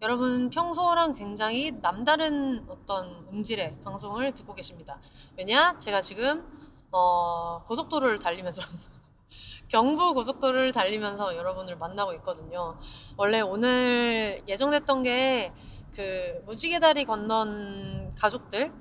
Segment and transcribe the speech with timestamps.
[0.00, 5.00] 여러분 평소랑 굉장히 남다른 어떤 음질의 방송을 듣고 계십니다.
[5.36, 5.76] 왜냐?
[5.78, 6.46] 제가 지금
[6.92, 8.62] 어, 고속도로를 달리면서
[9.68, 12.78] 경부 고속도로를 달리면서 여러분을 만나고 있거든요.
[13.16, 15.52] 원래 오늘 예정됐던 게
[15.98, 18.72] 그 무지개 다리 건넌 가족들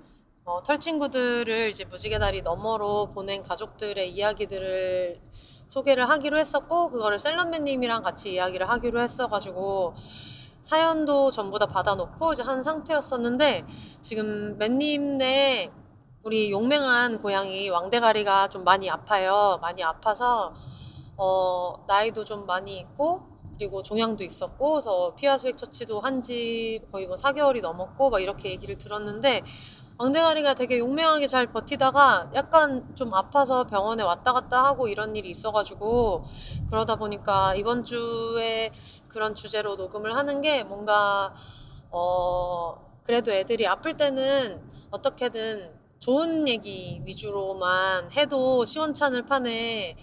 [0.45, 5.19] 어, 털 친구들을 이제 무지개 다리 너머로 보낸 가족들의 이야기들을
[5.67, 9.95] 소개를 하기로 했었고 그거를 셀럽맨님이랑 같이 이야기를 하기로 했어가지고
[10.67, 13.65] 사연도 전부 다 받아놓고 이제 한 상태였었는데
[14.01, 15.71] 지금 맨님네
[16.23, 19.59] 우리 용맹한 고양이 왕대가리가 좀 많이 아파요.
[19.61, 20.53] 많이 아파서
[21.15, 23.21] 어, 나이도 좀 많이 있고
[23.57, 28.49] 그리고 종양도 있었고 그래서 피하 수액 처치도 한 지 거의 뭐 4개월이 넘었고 막 이렇게
[28.51, 29.43] 얘기를 들었는데
[29.99, 36.23] 왕대가리가 되게 용맹하게 잘 버티다가 약간 좀 아파서 병원에 왔다 갔다 하고 이런 일이 있어가지고
[36.69, 38.71] 그러다 보니까 이번 주에
[39.07, 41.33] 그런 주제로 녹음을 하는 게 뭔가
[41.89, 49.97] 어 그래도 애들이 아플 때는 어떻게든 좋은 얘기 위주로만 해도 시원찮을 판에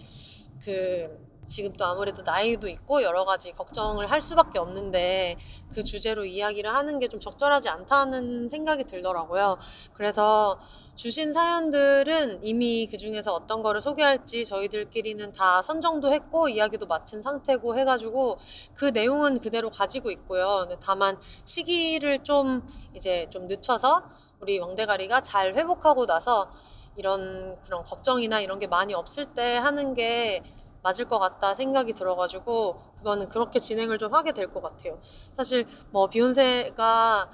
[0.65, 5.37] 그 지금 또 아무래도 나이도 있고 여러 가지 걱정을 할 수밖에 없는데
[5.73, 9.59] 그 주제로 이야기를 하는 게 좀 적절하지 않다는 생각이 들더라고요.
[9.93, 10.59] 그래서
[10.97, 17.77] 주신 사연들은 이미 그 중에서 어떤 거를 소개할지 저희들끼리는 다 선정도 했고 이야기도 마친 상태고
[17.79, 18.39] 해가지고
[18.75, 20.67] 그 내용은 그대로 가지고 있고요.
[20.81, 24.03] 다만 시기를 좀 이제 좀 늦춰서
[24.41, 26.51] 우리 왕대가리가 잘 회복하고 나서
[26.97, 30.43] 이런 그런 걱정이나 이런 게 많이 없을 때 하는 게
[30.85, 35.01] 맞을 것 같다 생각이 들어가지고 그거는 그렇게 진행을 좀 하게 될 것 같아요.
[35.35, 37.31] 사실 뭐 비욘세가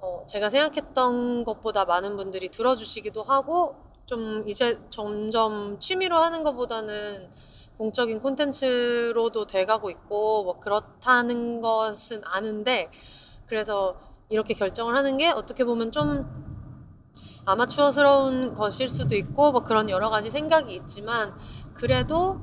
[0.00, 7.30] 어 제가 생각했던 것보다 많은 분들이 들어주시기도 하고 좀 이제 점점 취미로 하는 것보다는
[7.78, 12.90] 공적인 콘텐츠로도 돼가고 있고 뭐 그렇다는 것은 아는데
[13.46, 13.96] 그래서
[14.28, 16.26] 이렇게 결정을 하는 게 어떻게 보면 좀
[17.46, 21.34] 아마추어스러운 것일 수도 있고 뭐 그런 여러 가지 생각이 있지만
[21.74, 22.40] 그래도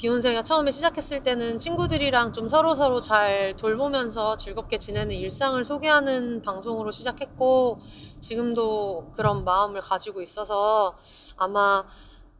[0.00, 7.80] 비욘세가 처음에 시작했을 때는 친구들이랑 좀 서로서로 잘 돌보면서 즐겁게 지내는 일상을 소개하는 방송으로 시작했고
[8.18, 10.96] 지금도 그런 마음을 가지고 있어서
[11.36, 11.84] 아마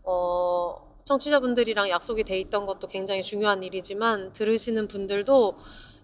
[0.05, 5.59] 어 청취자분들이랑 약속이 돼 있던 것도 굉장히 중요한 일이지만 들으시는 분들도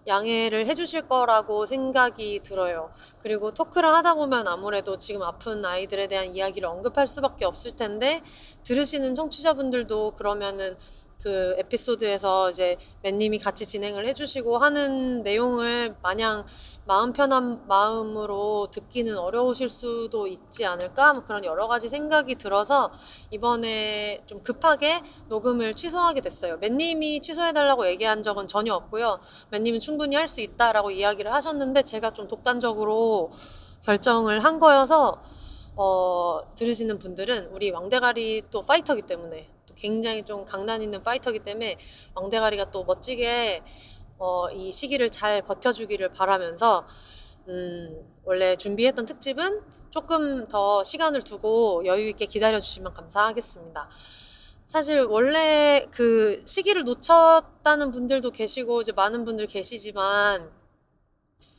[0.05, 2.91] 양해를 해주실 거라고 생각이 들어요.
[3.19, 8.21] 그리고 토크를 하다 보면 아무래도 지금 아픈 아이들에 대한 이야기를 언급할 수밖에 없을 텐데
[8.63, 10.77] 들으시는 청취자분들도 그러면은
[11.21, 16.45] 그 에피소드에서 이제 맨님이 같이 진행을 해주시고 하는 내용을 마냥
[16.85, 22.91] 마음 편한 마음으로 듣기는 어려우실 수도 있지 않을까 뭐 그런 여러 가지 생각이 들어서
[23.31, 26.57] 이번에 좀 급하게 녹음을 취소하게 됐어요.
[26.57, 29.19] 맨님이 취소해달라고 얘기한 적은 전혀 없고요.
[29.49, 33.31] 맨님은 충분히 할 수 있다라고 이야기를 하셨는데 제가 좀 독단적으로
[33.83, 35.21] 결정을 한 거여서
[35.75, 39.47] 어, 들으시는 분들은 우리 왕대가리 또 파이터기 때문에
[39.77, 41.77] 굉장히 좀 강단 있는 파이터기 때문에
[42.15, 43.63] 왕대가리가 또 멋지게
[44.19, 46.85] 어, 이 시기를 잘 버텨주기를 바라면서
[47.47, 53.89] 음, 원래 준비했던 특집은 조금 더 시간을 두고 여유 있게 기다려 주시면 감사하겠습니다.
[54.67, 60.51] 사실 원래 그 시기를 놓쳤다는 분들도 계시고 이제 많은 분들 계시지만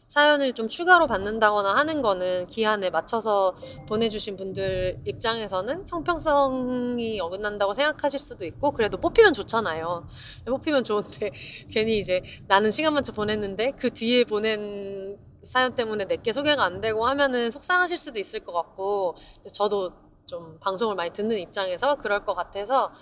[0.08, 3.54] 사연을 좀 추가로 받는다거나 하는 거는 기한에 맞춰서
[3.86, 10.06] 보내주신 분들 입장에서는 형평성이 어긋난다고 생각하실 수도 있고 그래도 뽑히면 좋잖아요.
[10.46, 11.30] 뽑히면 좋은데
[11.70, 17.06] 괜히 이제 나는 시간 맞춰 보냈는데 그 뒤에 보낸 사연 때문에 내게 소개가 안 되고
[17.06, 19.14] 하면은 속상하실 수도 있을 것 같고
[19.52, 19.92] 저도
[20.24, 22.92] 좀 방송을 많이 듣는 입장에서 그럴 것 같아서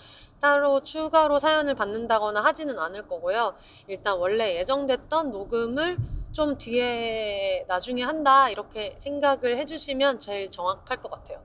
[0.40, 3.54] 따로 추가로 사연을 받는다거나 하지는 않을 거고요.
[3.88, 5.96] 일단 원래 예정됐던 녹음을
[6.36, 11.42] 좀 뒤에 나중에 한다 이렇게 생각을 해주시면 제일 정확할 것 같아요.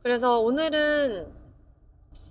[0.00, 1.34] 그래서 오늘은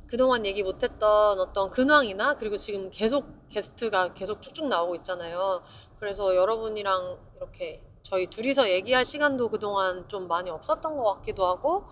[0.07, 5.63] 그동안 얘기 못했던 어떤 근황이나 그리고 지금 계속 게스트가 계속 쭉쭉 나오고 있잖아요.
[5.99, 11.87] 그래서 여러분이랑 이렇게 저희 둘이서 얘기할 시간도 그동안 좀 많이 없었던 것 같기도 하고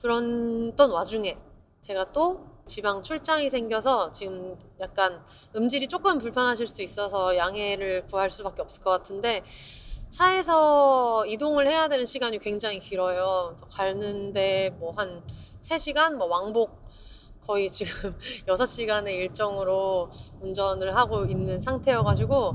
[0.00, 1.36] 그런 와중에
[1.80, 5.20] 제가 또 지방 출장이 생겨서 지금 약간
[5.56, 9.42] 음질이 조금 불편하실 수 있어서 양해를 구할 수밖에 없을 것 같은데
[10.10, 13.56] 차에서 이동을 해야 되는 시간이 굉장히 길어요.
[13.72, 15.22] 가는데 뭐 한
[15.62, 16.80] 3시간 뭐 왕복
[17.44, 20.08] 거의 지금 6시간의 일정으로
[20.40, 22.54] 운전을 하고 있는 상태여가지고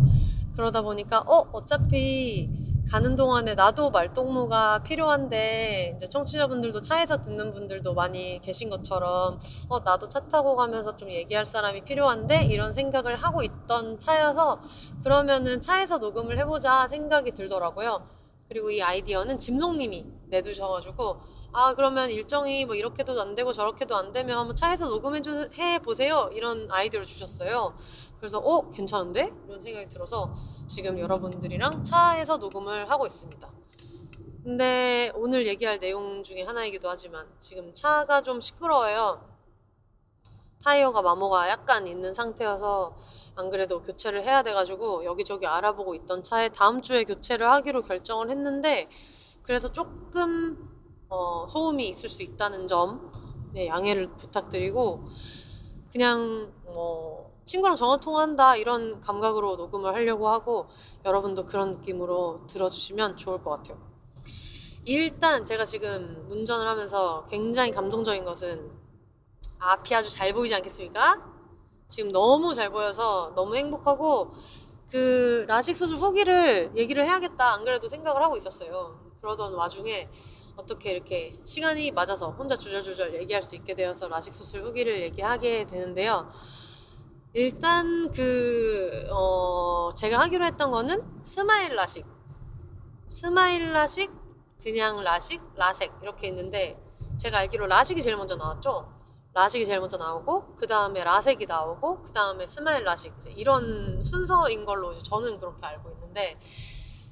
[0.55, 2.47] 그러다 보니까 어 어차피
[2.89, 9.39] 가는 동안에 나도 말동무가 필요한데 이제 청취자분들도 차에서 듣는 분들도 많이 계신 것처럼
[9.69, 14.61] 어 나도 차 타고 가면서 좀 얘기할 사람이 필요한데 이런 생각을 하고 있던 차여서
[15.03, 18.07] 그러면은 차에서 녹음을 해보자 생각이 들더라고요.
[18.47, 21.19] 그리고 이 아이디어는 짐송님이 내두셔가지고
[21.53, 26.29] 아 그러면 일정이 뭐 이렇게도 안 되고 저렇게도 안 되면 차에서 녹음해 주, 해 보세요
[26.33, 27.73] 이런 아이디어를 주셨어요.
[28.17, 30.33] 그래서 어 괜찮은데 이런 생각이 들어서
[30.67, 33.51] 지금 여러분들이랑 차에서 녹음을 하고 있습니다.
[34.43, 39.35] 근데 오늘 얘기할 내용 중에 하나이기도 하지만 지금 차가 좀 시끄러워요.
[40.63, 42.95] 타이어가 마모가 약간 있는 상태여서
[43.35, 48.89] 안 그래도 교체를 해야 돼가지고 여기저기 알아보고 있던 차에 다음 주에 교체를 하기로 결정을 했는데
[49.43, 50.69] 그래서 조금
[51.09, 53.11] 어, 소음이 있을 수 있다는 점
[53.53, 55.05] 네, 양해를 부탁드리고
[55.91, 57.14] 그냥 뭐
[57.45, 60.67] 친구랑 전화 통화한다 이런 감각으로 녹음을 하려고 하고
[61.05, 63.77] 여러분도 그런 느낌으로 들어주시면 좋을 것 같아요.
[64.83, 68.71] 일단 제가 지금 운전을 하면서 굉장히 감동적인 것은
[69.59, 71.23] 앞이 아주 잘 보이지 않겠습니까?
[71.87, 74.33] 지금 너무 잘 보여서 너무 행복하고
[74.91, 78.99] 그 라식 수술 후기를 얘기를 해야겠다 안 그래도 생각을 하고 있었어요.
[79.21, 80.09] 그러던 와중에
[80.55, 86.29] 어떻게 이렇게 시간이 맞아서 혼자 주절주절 얘기할 수 있게 되어서 라식 수술 후기를 얘기하게 되는데요.
[87.37, 92.05] 일단 그, 어, 제가 하기로 했던 거는 스마일 라식.
[93.09, 94.09] 스마일 라식,
[94.63, 95.91] 그냥 라식, 라섹.
[96.01, 96.81] 이렇게 있는데,
[97.17, 98.89] 제가 알기로 라식이 제일 먼저 나왔죠?
[99.33, 103.13] 라식이 제일 먼저 나오고, 그 다음에 라섹이 나오고, 그 다음에 스마일 라식.
[103.35, 106.39] 이런 순서인 걸로 저는 그렇게 알고 있는데,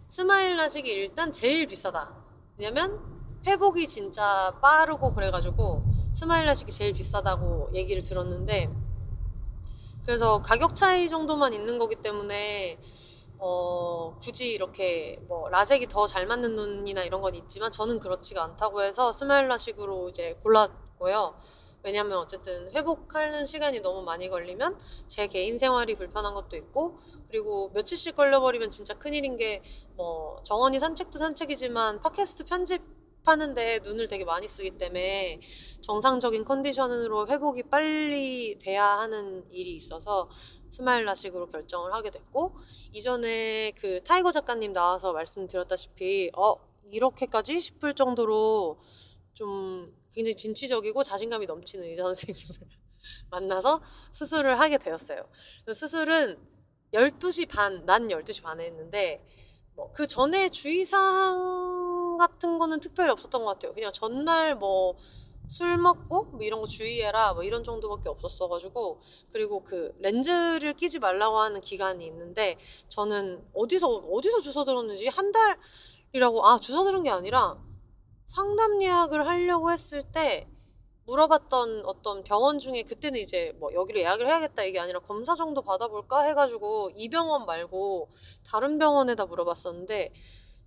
[0.08, 2.16] 스마일 라식이 일단 제일 비싸다.
[2.58, 2.98] 왜냐면
[3.46, 5.84] 회복이 진짜 빠르고 그래가지고
[6.14, 8.82] 스마일 라식이 제일 비싸다고 얘기를 들었는데
[10.06, 12.78] 그래서 가격 차이 정도만 있는 거기 때문에
[13.40, 18.82] 어, 굳이 이렇게 뭐 라섹이 더 잘 맞는 눈이나 이런 건 있지만 저는 그렇지가 않다고
[18.84, 21.36] 해서 스마일 라식으로 이제 골랐고요.
[21.86, 26.98] 왜냐면 어쨌든 회복하는 시간이 너무 많이 걸리면 제 개인 생활이 불편한 것도 있고
[27.28, 29.62] 그리고 며칠씩 걸려버리면 진짜 큰일인 게
[29.96, 32.82] 뭐 정원이 산책도 산책이지만 팟캐스트 편집
[33.25, 35.40] 하는데 눈을 되게 많이 쓰기 때문에
[35.81, 40.30] 정상적인 컨디션으로 회복이 빨리 돼야 하는 일이 있어서
[40.70, 42.56] 스마일 라식으로 결정을 하게 됐고
[42.92, 46.56] 이전에 그 타이거 작가님 나와서 말씀드렸다시피 어
[46.92, 48.80] 이렇게까지 싶을 정도로
[49.34, 52.56] 좀 굉장히 진취적이고 자신감이 넘치는 의사 선생님을
[53.31, 53.81] 만나서
[54.12, 55.28] 수술을 하게 되었어요.
[55.74, 56.38] 수술은
[56.94, 59.26] 12시 반, 난 12시 반에 했는데
[59.76, 61.82] 뭐 그 전에 주의사항
[62.18, 63.74] 같은 거는 특별히 없었던 것 같아요.
[63.74, 64.95] 그냥 전날 뭐
[65.48, 69.00] 술 먹고 뭐 이런 거 주의해라 뭐 이런 정도밖에 없었어가지고
[69.31, 72.57] 그리고 그 렌즈를 끼지 말라고 하는 기간이 있는데
[72.88, 77.57] 저는 어디서 어디서 주워 들었는지 한 달이라고 아 주워 들은 게 아니라
[78.25, 80.48] 상담 예약을 하려고 했을 때
[81.06, 86.21] 물어봤던 어떤 병원 중에 그때는 이제 뭐 여기를 예약을 해야겠다 이게 아니라 검사 정도 받아볼까
[86.21, 88.09] 해가지고 이 병원 말고
[88.45, 90.14] 다른 병원에다 물어봤었는데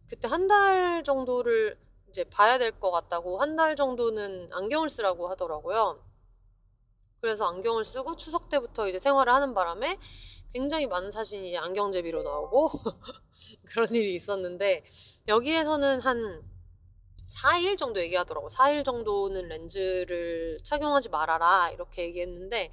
[0.09, 6.01] 그때 한 달 정도를 이제 봐야 될 것 같다고 한 달 정도는 안경을 쓰라고 하더라고요.
[7.21, 9.99] 그래서 안경을 쓰고 추석 때부터 이제 생활을 하는 바람에
[10.53, 12.71] 굉장히 많은 사진이 안경제비로 나오고
[13.69, 14.85] 그런 일이 있었는데
[15.29, 16.43] 여기에서는 한
[17.29, 18.49] 4일 정도 얘기하더라고.
[18.49, 21.71] 4일 정도는 렌즈를 착용하지 말아라.
[21.73, 22.71] 이렇게 얘기했는데,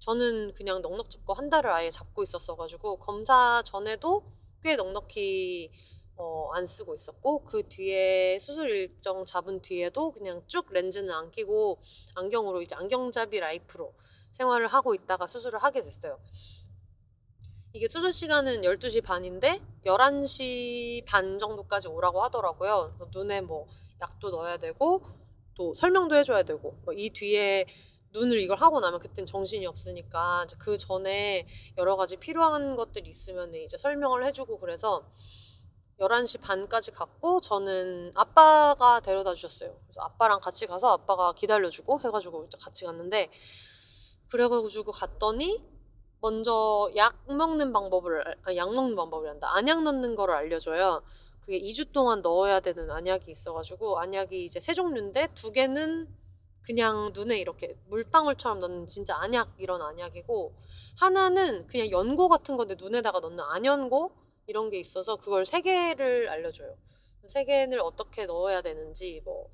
[0.00, 4.24] 저는 그냥 넉넉 잡고 한 달을 아예 잡고 있었어가지고, 검사 전에도
[4.62, 5.70] 꽤 넉넉히
[6.18, 11.80] 어, 안 쓰고 있었고, 그 뒤에 수술 일정 잡은 뒤에도 그냥 쭉 렌즈는 안 끼고,
[12.16, 13.94] 안경으로 이제 안경잡이 라이프로
[14.32, 16.18] 생활을 하고 있다가 수술을 하게 됐어요.
[17.72, 22.96] 이게 수술 시간은 12시 반인데 11시 반 정도까지 오라고 하더라고요.
[23.14, 23.66] 눈에 뭐
[24.00, 25.02] 약도 넣어야 되고
[25.54, 27.66] 또 설명도 해줘야 되고 뭐 이 뒤에
[28.12, 31.46] 눈을 이걸 하고 나면 그땐 정신이 없으니까 그 전에
[31.76, 35.06] 여러 가지 필요한 것들이 있으면 이제 설명을 해주고 그래서
[36.00, 39.76] 11시 반까지 갔고 저는 아빠가 데려다 주셨어요.
[39.84, 43.30] 그래서 아빠랑 같이 가서 아빠가 기다려주고 해가지고 같이 갔는데
[44.30, 45.62] 그래가지고 갔더니
[46.20, 49.48] 먼저 약 먹는 방법을 아, 약 먹는 방법을 한다.
[49.54, 51.02] 안약 넣는 거를 알려줘요.
[51.40, 56.08] 그게 2주 동안 넣어야 되는 안약이 있어가지고 안약이 이제 세 종류인데 두 개는
[56.62, 60.54] 그냥 눈에 이렇게 물방울처럼 넣는 진짜 안약 이런 안약이고
[60.98, 66.76] 하나는 그냥 연고 같은 건데 눈에다가 넣는 안연고 이런 게 있어서 그걸 세 개를 알려줘요.
[67.28, 69.50] 세 개를 어떻게 넣어야 되는지 뭐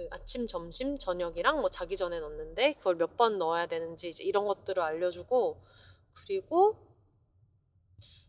[0.00, 4.46] 그 아침, 점심, 저녁이랑 뭐 자기 전에 넣는데 그걸 몇 번 넣어야 되는지 이제 이런
[4.46, 5.62] 것들을 알려주고
[6.14, 6.76] 그리고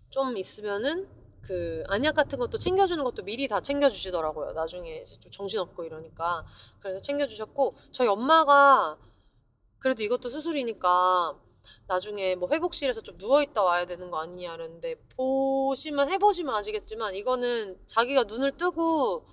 [0.10, 1.08] 좀 있으면은
[1.42, 4.52] 그 안약 같은 것도 챙겨주는 것도 미리 다 챙겨주시더라고요.
[4.52, 6.46] 나중에 이제 좀 정신없고 이러니까
[6.82, 9.00] 그래서 챙겨주셨고 저희 엄마가
[9.80, 11.40] 그래도 이것도 수술이니까
[11.88, 18.24] 나중에 뭐 회복실에서 좀 누워있다 와야 되는 거 아니냐 그랬는데 보시면 해보시면 아시겠지만 이거는 자기가
[18.24, 19.26] 눈을 뜨고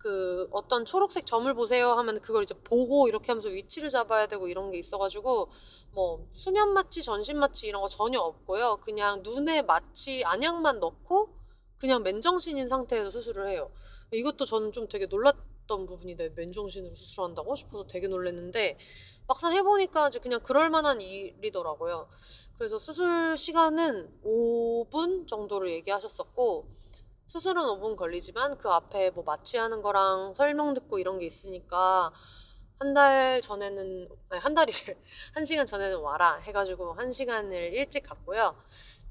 [0.00, 4.70] 그 어떤 초록색 점을 보세요 하면 그걸 이제 보고 이렇게 하면서 위치를 잡아야 되고 이런
[4.70, 5.50] 게 있어가지고
[5.92, 8.78] 뭐 수면 마취, 전신 마취 이런 거 전혀 없고요.
[8.80, 11.34] 그냥 눈에 마취 안약만 넣고
[11.78, 13.70] 그냥 맨정신인 상태에서 수술을 해요.
[14.12, 18.78] 이것도 저는 좀 되게 놀랐던 부분이 내 맨정신으로 수술한다고 싶어서 되게 놀랐는데
[19.30, 22.08] 막상 해보니까 이제 그냥 그럴 만한 일이더라고요.
[22.58, 26.66] 그래서 수술 시간은 5분 정도를 얘기하셨었고
[27.26, 32.12] 수술은 5분 걸리지만 그 앞에 뭐 마취하는 거랑 설명 듣고 이런 게 있으니까
[32.80, 34.96] 한 달 전에는 아니 한 달이를
[35.34, 38.56] 한 시간 전에는 와라 해가지고 한 시간을 일찍 갔고요.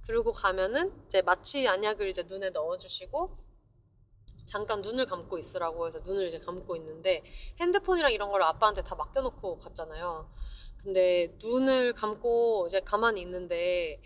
[0.06, 3.49] 그리고 가면은 이제 마취 안약을 이제 눈에 넣어주시고
[4.50, 7.24] 잠깐 눈을 감고 있으라고 해서 눈을 이제 감고 있는데
[7.60, 10.28] 핸드폰이랑 이런 걸 아빠한테 다 맡겨놓고 갔잖아요.
[10.82, 14.02] 근데 눈을 감고 이제 가만히 있는데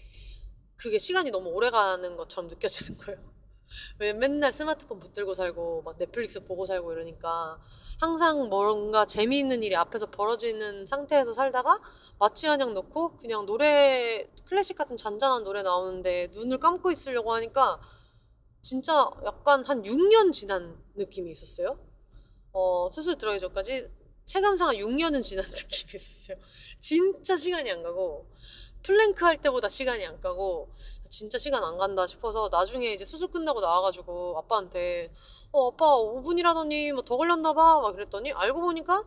[0.75, 3.19] 그게 시간이 너무 오래 가는 것처럼 느껴지는 거예요.
[3.99, 7.57] 왜 맨날 스마트폰 붙들고 살고 막 넷플릭스 보고 살고 이러니까
[8.01, 11.79] 항상 뭔가 재미있는 일이 앞에서 벌어지는 상태에서 살다가
[12.19, 17.79] 마취 안약 넣고 그냥 노래 클래식 같은 잔잔한 노래 나오는데 눈을 감고 있으려고 하니까
[18.63, 21.77] 진짜 약간 한 6년 지난 느낌이 있었어요.
[22.53, 23.89] 어, 수술 들어가기 전까지
[24.25, 26.37] 체감상 한 6년은 지난 느낌이 있었어요.
[26.79, 28.27] 진짜 시간이 안 가고
[28.83, 30.69] 플랭크 할 때보다 시간이 안 가고
[31.09, 35.13] 진짜 시간 안 간다 싶어서 나중에 이제 수술 끝나고 나와가지고 아빠한테
[35.51, 39.03] 어 아빠 5분이라더니 뭐 더 걸렸나 봐막 그랬더니 알고 보니까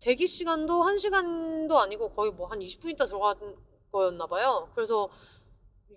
[0.00, 3.56] 대기 시간도 1시간도 아니고 거의 뭐 한 20분 있다 들어간
[3.92, 4.70] 거였나 봐요.
[4.74, 5.08] 그래서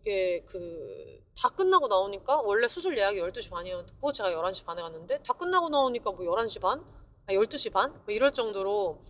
[0.05, 5.33] 이게 그 다 끝나고 나오니까 원래 수술 예약이 12시 반이었고 제가 11시 반에 갔는데 다
[5.33, 6.85] 끝나고 나오니까 뭐 11시 반?
[7.27, 7.91] 아 12시 반?
[7.91, 9.01] 뭐 이럴 정도로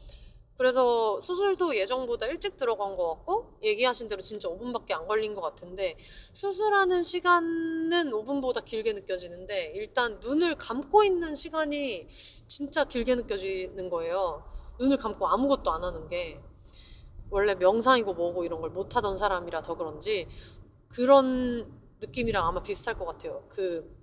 [0.58, 5.98] 그래서 수술도 예정보다 일찍 들어간 것 같고 얘기하신 대로 진짜 5분밖에 안 걸린 것 같은데
[6.34, 14.50] 수술하는 시간은 5분보다 길게 느껴지는데 일단 눈을 감고 있는 시간이 진짜 길게 느껴지는 거예요.
[14.80, 16.42] 눈을 감고 아무것도 안 하는 게
[17.30, 20.28] 원래 명상이고 뭐고 이런 걸 못하던 사람이라 더 그런지
[20.88, 23.46] 그런 느낌이랑 아마 비슷할 것 같아요.
[23.50, 23.96] 그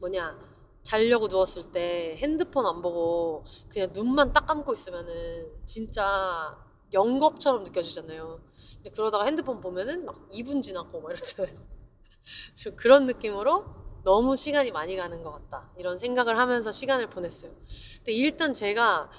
[0.00, 0.38] 뭐냐
[0.82, 6.56] 자려고 누웠을 때 핸드폰 안 보고 그냥 눈만 딱 감고 있으면은 진짜
[6.92, 8.40] 영겁처럼 느껴지잖아요.
[8.76, 11.56] 근데 그러다가 핸드폰 보면은 막 2분 지났고 막 이렇잖아요.
[12.56, 13.64] 좀 그런 느낌으로
[14.04, 15.70] 너무 시간이 많이 가는 것 같다.
[15.78, 17.52] 이런 생각을 하면서 시간을 보냈어요.
[17.98, 19.10] 근데 일단 제가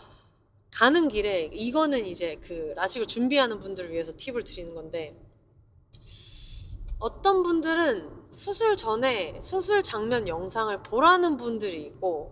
[0.71, 5.15] 가는 길에 이거는 이제 그 라식을 준비하는 분들을 위해서 팁을 드리는 건데
[7.03, 12.31] 어떤 분들은 수술 전에 수술 장면 영상을 보라는 분들이 있고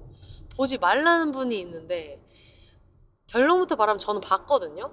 [0.55, 2.25] 보지 말라는 분이 있는데
[3.27, 4.89] 결론부터 말하면 저는 봤거든요.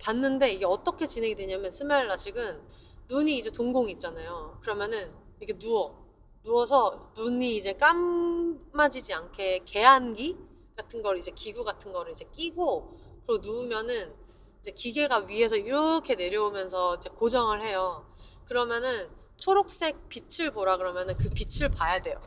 [0.00, 2.66] 봤는데 이게 어떻게 진행이 되냐면 스마일 라식은
[3.10, 4.58] 눈이 이제 동공이 있잖아요.
[4.62, 6.02] 그러면은 이렇게 누워
[6.42, 10.38] 누워서 눈이 이제 감아지지 않게 개안기
[10.74, 12.94] 같은 걸 이제 기구 같은 거를 이제 끼고
[13.26, 14.14] 그리고 누우면은
[14.60, 18.09] 이제 기계가 위에서 이렇게 내려오면서 이제 고정을 해요.
[18.44, 22.20] 그러면은 초록색 빛을 보라 그러면은 그 빛을 봐야 돼요.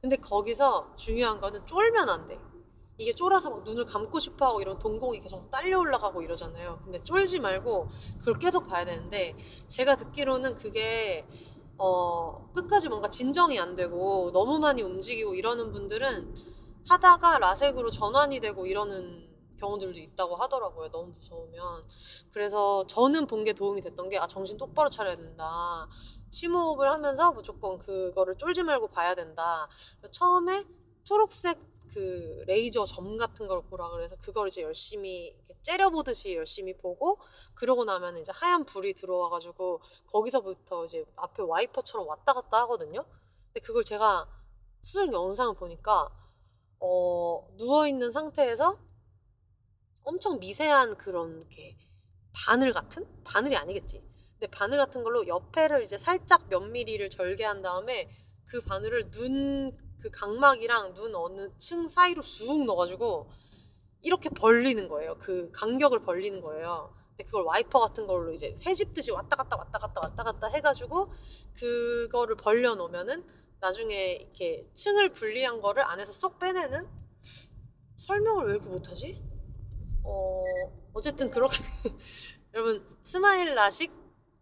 [0.00, 2.38] 근데 거기서 중요한 거는 쫄면 안 돼.
[2.96, 6.80] 이게 쫄아서 막 눈을 감고 싶어 하고 이런 동공이 계속 딸려 올라가고 이러잖아요.
[6.84, 9.34] 근데 쫄지 말고 그걸 계속 봐야 되는데
[9.66, 11.26] 제가 듣기로는 그게
[11.76, 16.34] 어, 끝까지 뭔가 진정이 안 되고 너무 많이 움직이고 이러는 분들은
[16.88, 20.90] 하다가 라섹으로 전환이 되고 이러는 경우들도 있다고 하더라고요.
[20.90, 21.86] 너무 무서우면.
[22.32, 25.88] 그래서 저는 본 게 도움이 됐던 게, 아, 정신 똑바로 차려야 된다.
[26.30, 29.68] 심호흡을 하면서 무조건 그거를 쫄지 말고 봐야 된다.
[30.10, 30.64] 처음에
[31.04, 31.58] 초록색
[31.92, 37.20] 그 레이저 점 같은 걸 보라 그래서 그걸 이제 열심히 째려보듯이 열심히 보고
[37.54, 39.80] 그러고 나면 이제 하얀 불이 들어와가지고
[40.10, 43.04] 거기서부터 이제 앞에 와이퍼처럼 왔다 갔다 하거든요.
[43.52, 44.26] 근데 그걸 제가
[44.80, 46.08] 수술 영상을 보니까
[46.80, 48.78] 어, 누워 있는 상태에서
[50.04, 51.76] 엄청 미세한 그런 게
[52.32, 54.02] 바늘 같은 바늘이 아니겠지.
[54.38, 58.08] 근데 바늘 같은 걸로 옆에를 이제 살짝 몇 미리를 절개한 다음에
[58.46, 59.70] 그 바늘을 눈
[60.04, 63.30] 그 각막이랑 눈 어느 층 사이로 쑥 넣어가지고
[64.02, 65.16] 이렇게 벌리는 거예요.
[65.18, 66.94] 그 간격을 벌리는 거예요.
[67.08, 71.10] 근데 그걸 와이퍼 같은 걸로 이제 회집듯이 왔다 갔다 왔다 갔다 왔다 갔다 해가지고
[71.58, 73.26] 그거를 벌려 놓으면은
[73.60, 76.86] 나중에 이렇게 층을 분리한 거를 안에서 쏙 빼내는
[77.96, 79.22] 설명을 왜 이렇게 못하지?
[80.04, 80.44] 어
[80.92, 81.56] 어쨌든 그렇게
[82.54, 83.92] 여러분 스마일 라식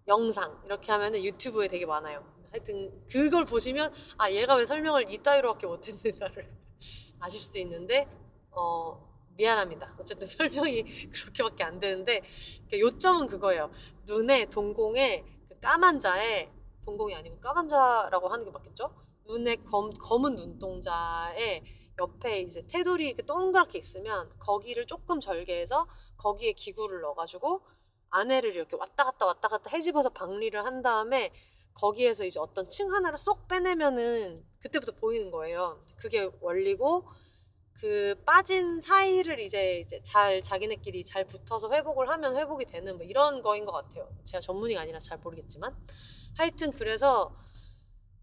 [0.08, 2.24] 영상 이렇게 하면은 유튜브에 되게 많아요.
[2.50, 6.50] 하여튼 그걸 보시면 아 얘가 왜 설명을 이따위로밖에 못했는가를
[7.20, 8.06] 아실 수도 있는데
[8.50, 9.94] 어 미안합니다.
[9.98, 12.22] 어쨌든 설명이 그렇게밖에 안 되는데
[12.68, 13.70] 그 요점은 그거예요.
[14.06, 16.50] 눈에 동공에 그 까만 자에
[16.84, 18.92] 동공이 아니고 까만 자라고 하는 게 맞겠죠?
[19.26, 21.62] 눈에 검, 검은 눈동자에
[21.98, 27.62] 옆에 이제 테두리 이렇게 동그랗게 있으면 거기를 조금 절개해서 거기에 기구를 넣어가지고
[28.10, 31.32] 안에를 이렇게 왔다 갔다 왔다 갔다 해집어서 방리를 한 다음에
[31.74, 35.80] 거기에서 이제 어떤 층 하나를 쏙 빼내면은 그때부터 보이는 거예요.
[35.96, 37.08] 그게 원리고
[37.80, 43.40] 그 빠진 사이를 이제 이제 잘 자기네끼리 잘 붙어서 회복을 하면 회복이 되는 뭐 이런
[43.42, 44.08] 거인 것 같아요.
[44.24, 45.74] 제가 전문의가 아니라 잘 모르겠지만
[46.36, 47.34] 하여튼 그래서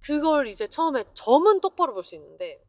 [0.04, 2.64] 그걸 이제 처음에 점은 똑바로 볼 수 있는데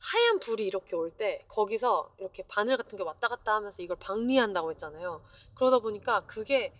[0.00, 4.70] 하얀 불이 이렇게 올 때 거기서 이렇게 바늘 같은 게 왔다 갔다 하면서 이걸 방리한다고
[4.70, 5.22] 했잖아요.
[5.54, 6.72] 그러다 보니까 그게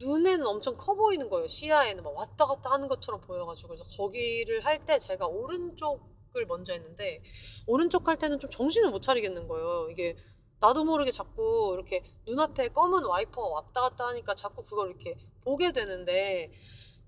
[0.00, 1.46] 눈에는 엄청 커 보이는 거예요.
[1.46, 7.22] 시야에는 막 왔다 갔다 하는 것처럼 보여가지고 그래서 거기를 할 때 제가 오른쪽을 먼저 했는데
[7.66, 9.88] 오른쪽 할 때는 좀 정신을 못 차리겠는 거예요.
[9.90, 10.16] 이게
[10.58, 16.50] 나도 모르게 자꾸 이렇게 눈앞에 검은 와이퍼가 왔다 갔다 하니까 자꾸 그걸 이렇게 보게 되는데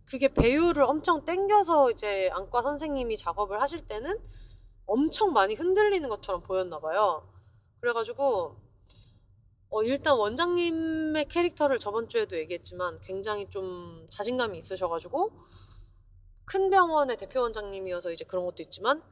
[0.04, 4.23] 그게 배율을 엄청 땡겨서 이제 안과 선생님이 작업을 하실 때는
[4.86, 7.28] 엄청 많이 흔들리는 것처럼 보였나 봐요.
[7.80, 8.56] 그래가지고
[9.70, 15.32] 어, 일단 원장님의 캐릭터를 저번 주에도 얘기했지만 굉장히 좀 자신감이 있으셔가지고
[16.44, 19.02] 큰 병원의 대표 원장님이어서 이제 그런 것도 있지만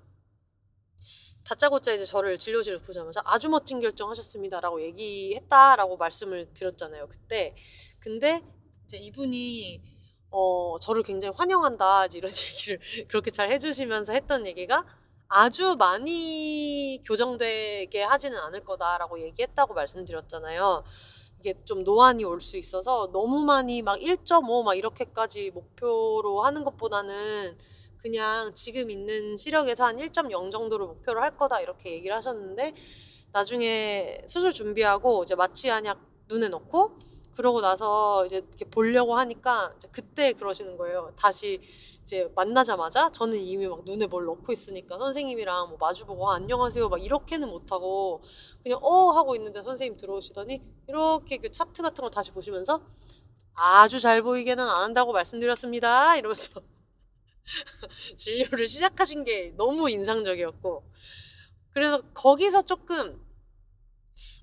[1.44, 7.56] 다짜고짜 이제 저를 진료실에 보자마자 아주 멋진 결정하셨습니다라고 얘기했다라고 말씀을 드렸잖아요 그때
[7.98, 8.44] 근데
[8.84, 9.82] 이제 이분이
[10.30, 14.86] 어 저를 굉장히 환영한다 이런 얘기를 그렇게 잘 해주시면서 했던 얘기가
[15.34, 20.84] 아주 많이 교정되게 하지는 않을 거다라고 얘기했다고 말씀드렸잖아요.
[21.40, 27.56] 이게 좀 노안이 올 수 있어서 너무 많이 막 1.5 막 이렇게까지 목표로 하는 것보다는
[27.96, 32.74] 그냥 지금 있는 시력에서 한 1.0 정도를 목표로 할 거다 이렇게 얘기를 하셨는데
[33.32, 36.98] 나중에 수술 준비하고 이제 마취 한약 눈에 넣고
[37.34, 41.14] 그러고 나서 이제 이렇게 보려고 하니까 그때 그러시는 거예요.
[41.16, 41.58] 다시
[42.02, 47.02] 이제 만나자마자 저는 이미 막 눈에 뭘 넣고 있으니까 선생님이랑 뭐 마주보고 아, 안녕하세요 막
[47.02, 48.22] 이렇게는 못하고
[48.62, 52.82] 그냥 어 하고 있는데 선생님 들어오시더니 이렇게 그 차트 같은 걸 다시 보시면서
[53.54, 56.16] 아주 잘 보이게는 안 한다고 말씀드렸습니다.
[56.16, 56.60] 이러면서
[58.16, 60.84] 진료를 시작하신 게 너무 인상적이었고
[61.72, 63.20] 그래서 거기서 조금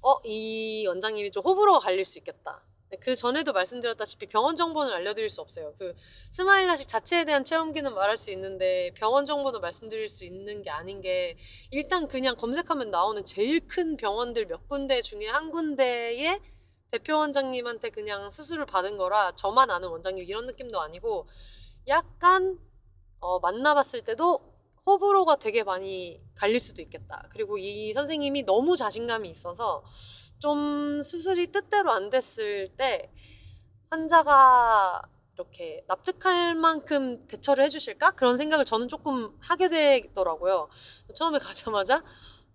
[0.02, 2.62] 어 이 원장님이 좀 호불호가 갈릴 수 있겠다.
[2.64, 2.69] 네,
[3.00, 5.74] 그 전에도 말씀드렸다시피 병원 정보는 알려드릴 수 없어요.
[5.78, 5.94] 그
[6.32, 11.02] 스마일 라식 자체에 대한 체험기는 말할 수 있는데 병원 정보는 말씀드릴 수 있는 게 아닌
[11.02, 11.38] 게
[11.70, 16.40] 일단 그냥 검색하면 나오는 제일 큰 병원들 몇 군데 중에 한 군데에
[16.92, 21.28] 대표 원장님한테 그냥 수술을 받은 거라 저만 아는 원장님 이런 느낌도 아니고
[21.88, 22.58] 약간
[23.20, 24.50] 어, 만나봤을 때도
[24.86, 27.28] 호불호가 되게 많이 갈릴 수도 있겠다.
[27.30, 29.84] 그리고 이 선생님이 너무 자신감이 있어서
[30.40, 33.12] 좀 수술이 뜻대로 안 됐을 때
[33.90, 35.02] 환자가
[35.34, 38.12] 이렇게 납득할 만큼 대처를 해주실까?
[38.12, 40.70] 그런 생각을 저는 조금 하게 되더라고요.
[41.14, 42.04] 처음에 가자마자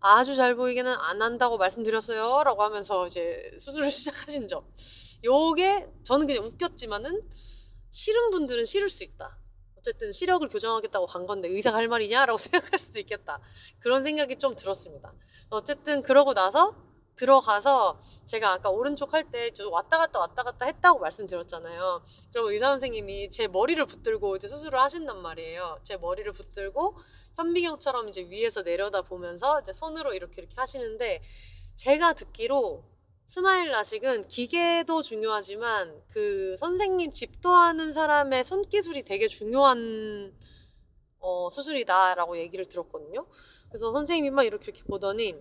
[0.00, 2.44] 아주 잘 보이게는 안 한다고 말씀드렸어요.
[2.44, 4.64] 라고 하면서 이제 수술을 시작하신 점.
[5.24, 7.22] 요게 저는 그냥 웃겼지만은
[7.90, 9.38] 싫은 분들은 싫을 수 있다.
[9.78, 13.40] 어쨌든 시력을 교정하겠다고 간 건데 의사가 할 말이냐라고 생각할 수도 있겠다.
[13.78, 15.14] 그런 생각이 좀 들었습니다.
[15.48, 16.83] 어쨌든 그러고 나서
[17.16, 22.02] 들어가서 제가 아까 오른쪽 할 때 좀 왔다 갔다 왔다 갔다 했다고 말씀드렸잖아요.
[22.32, 25.80] 그럼 의사 선생님이 제 머리를 붙들고 이제 수술을 하신단 말이에요.
[25.82, 26.96] 제 머리를 붙들고
[27.36, 31.22] 현미경처럼 이제 위에서 내려다 보면서 이제 손으로 이렇게 이렇게 하시는데
[31.76, 32.84] 제가 듣기로
[33.26, 40.32] 스마일 라식은 기계도 중요하지만 그 선생님 집도하는 사람의 손기술이 되게 중요한
[41.20, 43.26] 어, 수술이다라고 얘기를 들었거든요.
[43.70, 45.34] 그래서 선생님이 막 이렇게 이렇게 보더니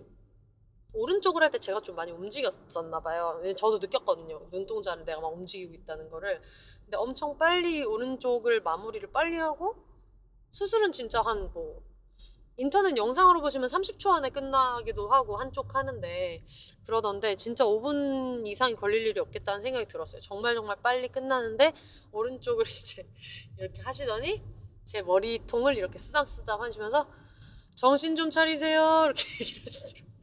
[0.94, 3.40] 오른쪽을 할 때 제가 좀 많이 움직였었나 봐요.
[3.56, 4.48] 저도 느꼈거든요.
[4.50, 6.40] 눈동자를 내가 막 움직이고 있다는 거를.
[6.84, 9.76] 근데 엄청 빨리 오른쪽을 마무리를 빨리 하고
[10.52, 11.82] 수술은 진짜 한 뭐
[12.56, 16.44] 인터넷 영상으로 보시면 30초 안에 끝나기도 하고 한쪽 하는데
[16.86, 20.20] 그러던데 진짜 5분 이상이 걸릴 일이 없겠다는 생각이 들었어요.
[20.20, 21.72] 정말 정말 빨리 끝나는데
[22.12, 23.04] 오른쪽을 이제
[23.58, 24.40] 이렇게 하시더니
[24.84, 27.08] 제 머리통을 이렇게 쓰담쓰담 하시면서
[27.74, 30.13] 정신 좀 차리세요 이렇게 얘기를 하시더라고요.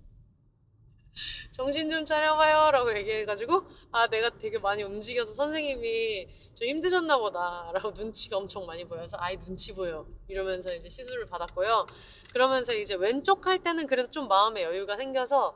[1.51, 7.91] 정신 좀 차려봐요 라고 얘기해가지고 아 내가 되게 많이 움직여서 선생님이 좀 힘드셨나 보다 라고
[7.91, 11.87] 눈치가 엄청 많이 보여서 아이 눈치 보여 이러면서 이제 시술을 받았고요
[12.31, 15.55] 그러면서 이제 왼쪽 할 때는 그래도 좀 마음의 여유가 생겨서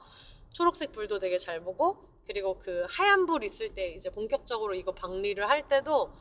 [0.54, 5.48] 초록색 불도 되게 잘 보고 그리고 그 하얀 불 있을 때 이제 본격적으로 이거 박리를
[5.48, 6.14] 할 때도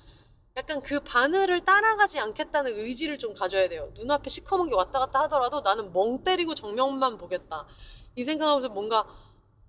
[0.56, 3.90] 약간 그 바늘을 따라가지 않겠다는 의지를 좀 가져야 돼요.
[3.94, 7.66] 눈앞에 시커먼 게 왔다 갔다 하더라도 나는 멍 때리고 정면만 보겠다.
[8.16, 9.06] 이 생각하면서 뭔가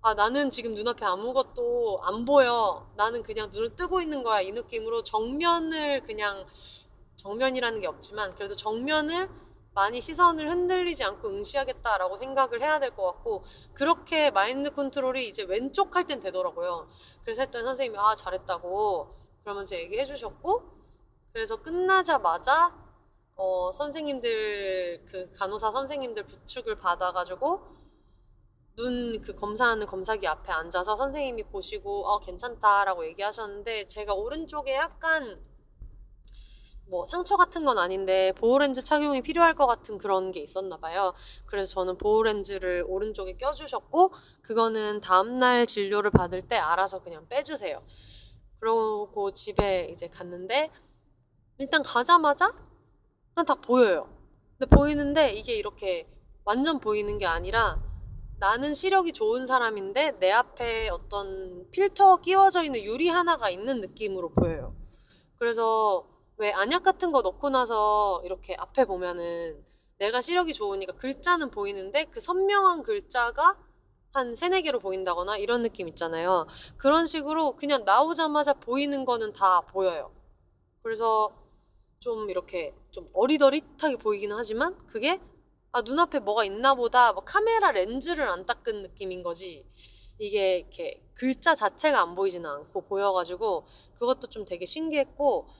[0.06, 2.88] 아 나는 지금 눈앞에 아무것도 안 보여.
[2.94, 4.40] 나는 그냥 눈을 뜨고 있는 거야.
[4.40, 6.46] 이 느낌으로 정면을 그냥
[7.16, 9.28] 정면이라는 게 없지만 그래도 정면을
[9.74, 13.42] 많이 시선을 흔들리지 않고 응시하겠다라고 생각을 해야 될 것 같고
[13.74, 16.88] 그렇게 마인드 컨트롤이 이제 왼쪽 할 땐 되더라고요.
[17.22, 20.62] 그래서 했더니 선생님이 아 잘했다고 그러면서 얘기해 주셨고
[21.32, 22.72] 그래서 끝나자마자
[23.34, 27.74] 어, 선생님들 그 간호사 선생님들 부축을 받아가지고
[28.76, 35.42] 눈 그 검사하는 검사기 앞에 앉아서 선생님이 보시고 어 괜찮다라고 얘기하셨는데 제가 오른쪽에 약간
[36.88, 41.14] 뭐 상처 같은 건 아닌데 보호렌즈 착용이 필요할 것 같은 그런 게 있었나 봐요.
[41.46, 44.12] 그래서 저는 보호렌즈를 오른쪽에 껴주셨고
[44.42, 47.80] 그거는 다음날 진료를 받을 때 알아서 그냥 빼주세요.
[48.60, 50.70] 그러고 집에 이제 갔는데
[51.58, 52.52] 일단 가자마자
[53.34, 54.08] 그냥 다 보여요.
[54.58, 56.06] 근데 보이는데 이게 이렇게
[56.44, 57.95] 완전 보이는 게 아니라
[58.38, 64.74] 나는 시력이 좋은 사람인데 내 앞에 어떤 필터 끼워져 있는 유리 하나가 있는 느낌으로 보여요.
[65.38, 69.64] 그래서 왜 안약 같은 거 넣고 나서 이렇게 앞에 보면은
[69.98, 73.58] 내가 시력이 좋으니까 글자는 보이는데 그 선명한 글자가
[74.12, 76.46] 한 세네 개로 보인다거나 이런 느낌 있잖아요.
[76.76, 80.12] 그런 식으로 그냥 나오자마자 보이는 거는 다 보여요.
[80.82, 81.34] 그래서
[81.98, 85.20] 좀 이렇게 좀 어리더릿하게 보이기는 하지만 그게
[85.76, 89.66] 아, 눈앞에 뭐가 있나 보다 뭐 카메라 렌즈를 안 닦은 느낌인 거지
[90.18, 95.50] 이게 이렇게 글자 자체가 안 보이지는 않고 보여가지고 그것도 좀 되게 신기했고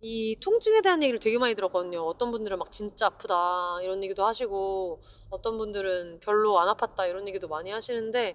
[0.00, 2.00] 이 통증에 대한 얘기를 되게 많이 들었거든요.
[2.00, 7.48] 어떤 분들은 막 진짜 아프다 이런 얘기도 하시고 어떤 분들은 별로 안 아팠다 이런 얘기도
[7.48, 8.34] 많이 하시는데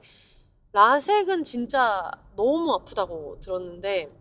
[0.74, 4.12] 라섹은 진짜 너무 아프다고 들었는데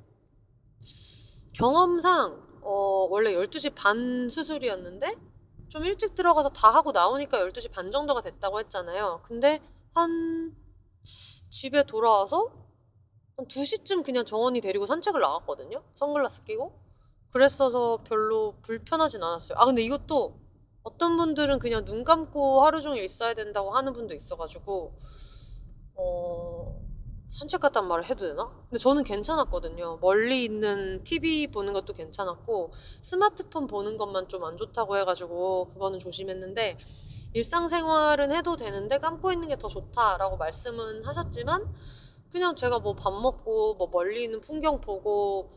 [1.55, 5.26] 경험상 어, 원래 12시 반 수술이었는데
[5.77, 9.21] 좀 일찍 들어가서 다 하고 나오니까 12시 반 정도가 됐다고 했잖아요.
[9.23, 9.61] 근데
[9.93, 10.57] 한
[11.51, 12.51] 집에 돌아와서
[13.37, 15.83] 한 2시쯤 그냥 정원이 데리고 산책을 나갔거든요.
[15.95, 16.73] 선글라스 끼고.
[17.31, 19.59] 그랬어서 별로 불편하진 않았어요.
[19.59, 20.41] 아, 근데 이것도
[20.83, 24.97] 어떤 분들은 그냥 눈 감고 하루 종일 있어야 된다고 하는 분도 있어가지고,
[25.97, 26.86] 어,
[27.29, 28.47] 산책 갔단 말을 해도 되나?
[28.71, 29.99] 근데 저는 괜찮았거든요.
[30.01, 36.79] 멀리 있는 TV 보는 것도 괜찮았고 스마트폰 보는 것만 좀 안 좋다고 해가지고 그거는 조심했는데
[37.35, 41.75] 일상생활은 해도 되는데 감고 있는 게 더 좋다라고 말씀은 하셨지만
[42.31, 45.51] 그냥 제가 뭐 밥 먹고 뭐 멀리 있는 풍경 보고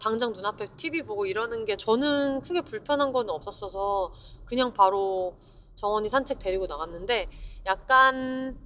[0.00, 4.12] 당장 눈앞에 TV 보고 이러는 게 저는 크게 불편한 건 없었어서
[4.44, 5.36] 그냥 바로
[5.76, 7.28] 정원이 산책 데리고 나갔는데
[7.66, 8.56] 약간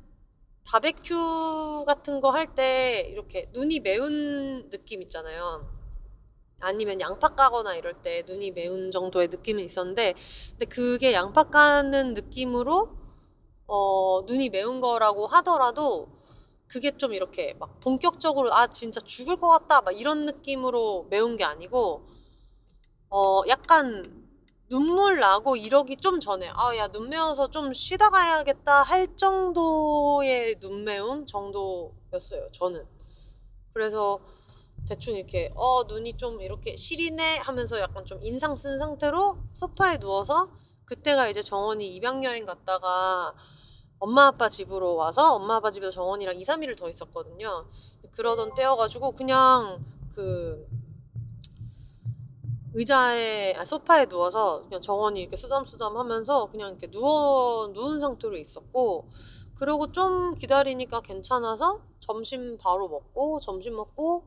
[0.67, 5.69] 바베큐 같은 거 할 때 이렇게 눈이 매운 느낌 있잖아요.
[6.61, 10.15] 아니면 양파 까거나 이럴 때 눈이 매운 정도의 느낌은 있었는데
[10.53, 12.91] 근데 그게 양파 까는 느낌으로
[13.69, 16.09] 어, 눈이 매운 거라고 하더라도
[16.69, 21.45] 그게 좀 이렇게 막 본격적으로 아 진짜 죽을 것 같다 막 이런 느낌으로 매운 게
[21.45, 22.07] 아니고
[23.11, 24.26] 어 약간
[24.69, 30.85] 눈물 나고 이러기 좀 전에 아 야 눈 매워서 좀 쉬다 가야겠다 할 정도의 눈
[30.85, 32.85] 매움 정도였어요 저는.
[33.73, 34.21] 그래서
[34.89, 40.51] 대충 이렇게 어 눈이 좀 이렇게 시리네 하면서 약간 좀 인상 쓴 상태로 소파에 누워서
[40.85, 43.35] 그때가 이제 정원이 입양여행 갔다가
[43.99, 47.67] 엄마 아빠 집으로 와서 엄마 아빠 집에서 정원이랑 2, 3일을 더 있었거든요.
[48.13, 50.67] 그러던 때여가지고 그냥 그
[52.77, 59.09] 의자에 아, 소파에 누워서 그냥 정원이 이렇게 쓰담쓰담 하면서 그냥 이렇게 누워 누운 상태로 있었고
[59.59, 64.27] 그리고 좀 기다리니까 괜찮아서 점심 바로 먹고 점심 먹고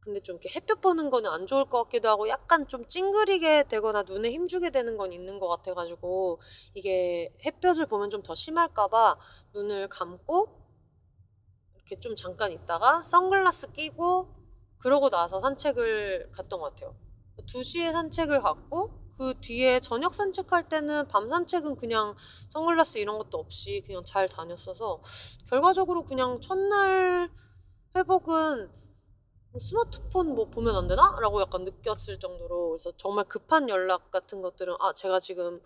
[0.00, 4.02] 근데 좀 이렇게 햇볕 보는 거는 안 좋을 것 같기도 하고 약간 좀 찡그리게 되거나
[4.02, 6.40] 눈에 힘주게 되는 건 있는 것 같아가지고
[6.74, 9.16] 이게 햇볕을 보면 좀 더 심할까봐
[9.54, 10.48] 눈을 감고
[11.76, 14.28] 이렇게 좀 잠깐 있다가 선글라스 끼고
[14.78, 17.03] 그러고 나서 산책을 갔던 것 같아요.
[17.42, 22.14] 2시에 산책을 갔고 그 뒤에 저녁 산책할 때는 밤 산책은 그냥
[22.50, 25.00] 선글라스 이런 것도 없이 그냥 잘 다녔어서
[25.48, 27.30] 결과적으로 그냥 첫날
[27.94, 28.72] 회복은
[29.58, 31.16] 스마트폰 뭐 보면 안 되나?
[31.20, 35.60] 라고 약간 느꼈을 정도로 그래서 정말 급한 연락 같은 것들은 아 제가 지금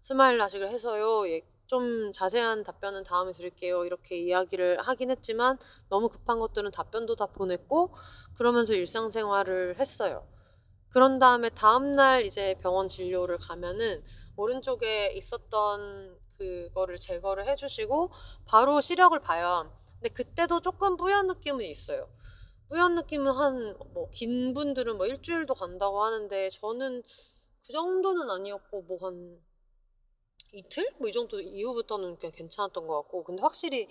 [0.00, 3.84] 스마일 라식을 해서요 예, 좀 자세한 답변은 다음에 드릴게요.
[3.84, 5.58] 이렇게 이야기를 하긴 했지만
[5.88, 7.94] 너무 급한 것들은 답변도 다 보냈고
[8.36, 10.26] 그러면서 일상생활을 했어요.
[10.94, 14.04] 그런 다음에 다음날 이제 병원 진료를 가면은
[14.36, 18.12] 오른쪽에 있었던 그거를 제거를 해주시고
[18.46, 19.72] 바로 시력을 봐요.
[19.94, 22.08] 근데 그때도 조금 뿌연 느낌은 있어요.
[22.68, 27.02] 뿌연 느낌은 한 뭐 긴 분들은 뭐 일주일도 간다고 하는데 저는
[27.66, 29.40] 그 정도는 아니었고 뭐 한
[30.52, 30.88] 이틀?
[31.00, 33.88] 뭐 이 정도 이후부터는 괜찮았던 것 같고 근데 확실히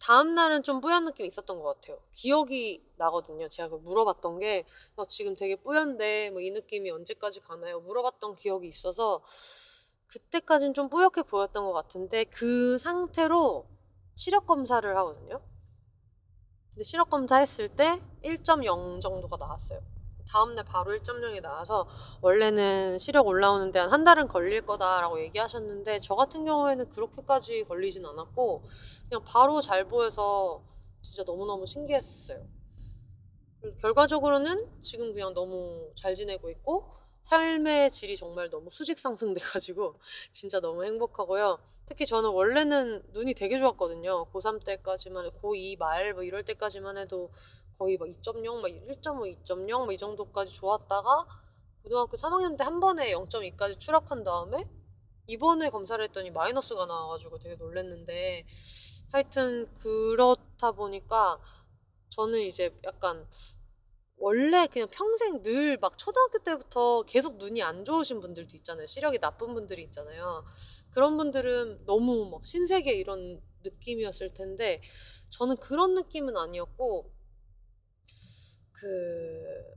[0.00, 1.98] 다음 날은 좀 뿌연 느낌이 있었던 것 같아요.
[2.12, 3.48] 기억이 나거든요.
[3.48, 7.80] 제가 그 물어봤던 게 어, 지금 되게 뿌연데 뭐 이 느낌이 언제까지 가나요?
[7.80, 9.22] 물어봤던 기억이 있어서
[10.08, 13.66] 그때까지는 좀 뿌옇게 보였던 것 같은데 그 상태로
[14.14, 15.40] 시력 검사를 하거든요.
[16.70, 19.80] 근데 시력 검사 했을 때 1.0 정도가 나왔어요.
[20.28, 21.86] 다음날 바로 1.0이 나와서
[22.20, 28.64] 원래는 시력 올라오는데 한 한 달은 걸릴 거다라고 얘기하셨는데 저 같은 경우에는 그렇게까지 걸리진 않았고
[29.08, 30.62] 그냥 바로 잘 보여서
[31.02, 32.44] 진짜 너무너무 신기했어요.
[33.80, 39.98] 결과적으로는 지금 그냥 너무 잘 지내고 있고 삶의 질이 정말 너무 수직 상승돼가지고
[40.32, 41.58] 진짜 너무 행복하고요.
[41.86, 44.26] 특히 저는 원래는 눈이 되게 좋았거든요.
[44.32, 47.30] 고3 때까지만, 고2 말 뭐 이럴 때까지만 해도
[47.78, 51.26] 거의 막 2.0, 막 1.5, 2.0, 뭐이 정도까지 좋았다가
[51.82, 54.64] 고등학교 3학년 때 한 번에 0.2까지 추락한 다음에
[55.26, 58.46] 이번에 검사를 했더니 마이너스가 나와가지고 되게 놀랬는데
[59.12, 61.40] 하여튼 그렇다 보니까
[62.10, 63.26] 저는 이제 약간
[64.16, 68.86] 원래 그냥 평생 늘 막 초등학교 때부터 계속 눈이 안 좋으신 분들도 있잖아요.
[68.86, 70.44] 시력이 나쁜 분들이 있잖아요.
[70.90, 74.80] 그런 분들은 너무 막 신세계 이런 느낌이었을 텐데
[75.30, 77.10] 저는 그런 느낌은 아니었고
[78.84, 79.74] 그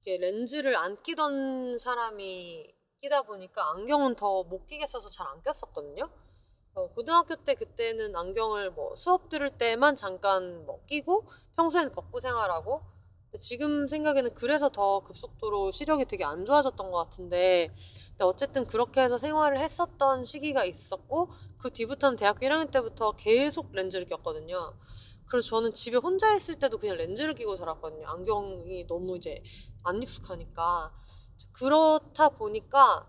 [0.00, 6.08] 이게 렌즈를 안 끼던 사람이 끼다 보니까 안경은 더 못 끼겠어서 잘 안 꼈었거든요.
[6.74, 11.26] 어, 고등학교 때 그때는 안경을 뭐 수업 들을 때만 잠깐 뭐 끼고
[11.56, 12.82] 평소에는 벗고 생활하고
[13.40, 17.70] 지금 생각에는 그래서 더 급속도로 시력이 되게 안 좋아졌던 것 같은데
[18.10, 24.06] 근데 어쨌든 그렇게 해서 생활을 했었던 시기가 있었고 그 뒤부터는 대학교 1학년 때부터 계속 렌즈를
[24.06, 24.74] 꼈거든요.
[25.32, 28.06] 그래서 저는 집에 혼자 있을 때도 그냥 렌즈를 끼고 살았거든요.
[28.06, 29.42] 안경이 너무 이제
[29.82, 30.92] 안 익숙하니까.
[31.54, 33.08] 그렇다 보니까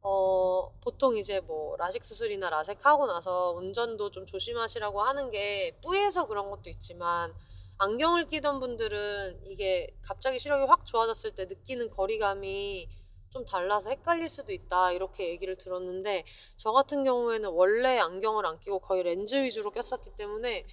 [0.00, 6.28] 어, 보통 이제 뭐 라식 수술이나 라섹 하고 나서 운전도 좀 조심하시라고 하는 게 뿌에서
[6.28, 7.34] 그런 것도 있지만
[7.78, 12.88] 안경을 끼던 분들은 이게 갑자기 시력이 확 좋아졌을 때 느끼는 거리감이
[13.30, 16.24] 좀 달라서 헷갈릴 수도 있다 이렇게 얘기를 들었는데
[16.56, 20.64] 저 같은 경우에는 원래 안경을 안 끼고 거의 렌즈 위주로 꼈었기 때문에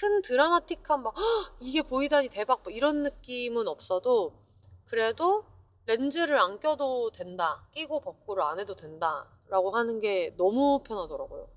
[0.00, 1.14] 큰 드라마틱한 막
[1.60, 4.34] 이게 보이다니 대박 뭐 이런 느낌은 없어도
[4.86, 5.44] 그래도
[5.86, 11.48] 렌즈를 안 껴도 된다 끼고 벗고를 안 해도 된다라고 하는 게 너무 편하더라고요.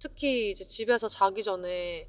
[0.00, 2.08] 특히 이제 집에서 자기 전에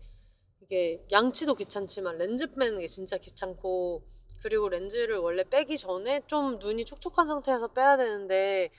[0.62, 4.04] 이게 양치도 귀찮지만 렌즈 빼는 게 진짜 귀찮고
[4.42, 8.72] 그리고 렌즈를 원래 빼기 전에 좀 눈이 촉촉한 상태에서 빼야 되는데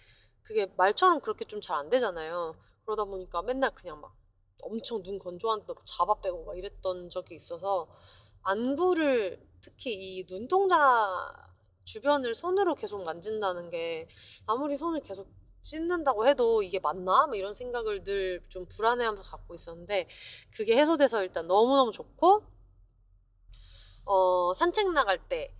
[0.42, 2.56] 그게 말처럼 그렇게 좀 잘 안 되잖아요.
[2.84, 4.12] 그러다 보니까 맨날 그냥 막
[4.62, 7.88] 엄청 눈 건조한데 잡아 빼고 막 이랬던 적이 있어서
[8.42, 11.32] 안구를 특히 이 눈동자
[11.84, 14.08] 주변을 손으로 계속 만진다는 게
[14.46, 15.28] 아무리 손을 계속
[15.62, 17.26] 씻는다고 해도 이게 맞나?
[17.26, 20.06] 뭐 이런 생각을 늘 좀 불안해하면서 갖고 있었는데
[20.56, 22.42] 그게 해소돼서 일단 너무너무 좋고
[24.04, 25.52] 어, 산책 나갈 때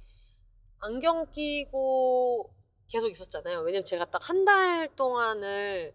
[0.80, 2.52] 안경 끼고
[2.88, 3.60] 계속 있었잖아요.
[3.60, 5.94] 왜냐면 제가 딱 한 달 동안을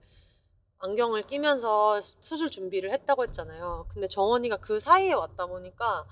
[0.83, 3.85] 안경을 끼면서 수술 준비를 했다고 했잖아요.
[3.89, 6.07] 근데 정원이가 그 사이에 왔다 보니까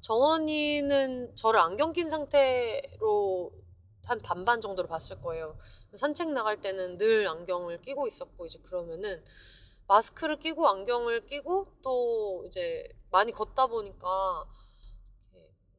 [0.00, 3.52] 정원이는 저를 안경 낀 상태로
[4.04, 5.58] 한 반반 정도로 봤을 거예요.
[5.94, 9.22] 산책 나갈 때는 늘 안경을 끼고 있었고 이제 그러면은
[9.88, 14.46] 마스크를 끼고 안경을 끼고 또 이제 많이 걷다 보니까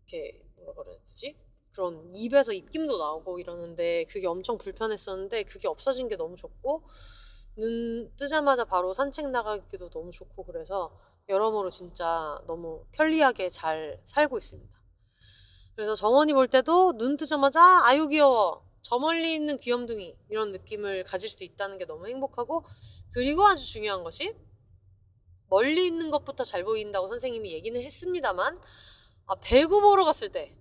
[0.08, 1.36] 이렇게, 뭐라 되지?
[1.72, 6.84] 그런 입에서 입김도 나오고 이러는데 그게 엄청 불편했었는데 그게 없어진 게 너무 좋고
[7.58, 10.98] 눈 뜨자마자 바로 산책 나가기도 너무 좋고 그래서
[11.30, 14.74] 여러모로 진짜 너무 편리하게 잘 살고 있습니다.
[15.76, 21.30] 그래서 정원이 볼 때도 눈 뜨자마자 아유 귀여워 저 멀리 있는 귀염둥이 이런 느낌을 가질
[21.30, 22.64] 수 있다는 게 너무 행복하고
[23.14, 24.36] 그리고 아주 중요한 것이
[25.50, 28.60] 멀리 있는 것부터 잘 보인다고 선생님이 얘기는 했습니다만
[29.28, 30.56] 아, 배구 보러 갔을 때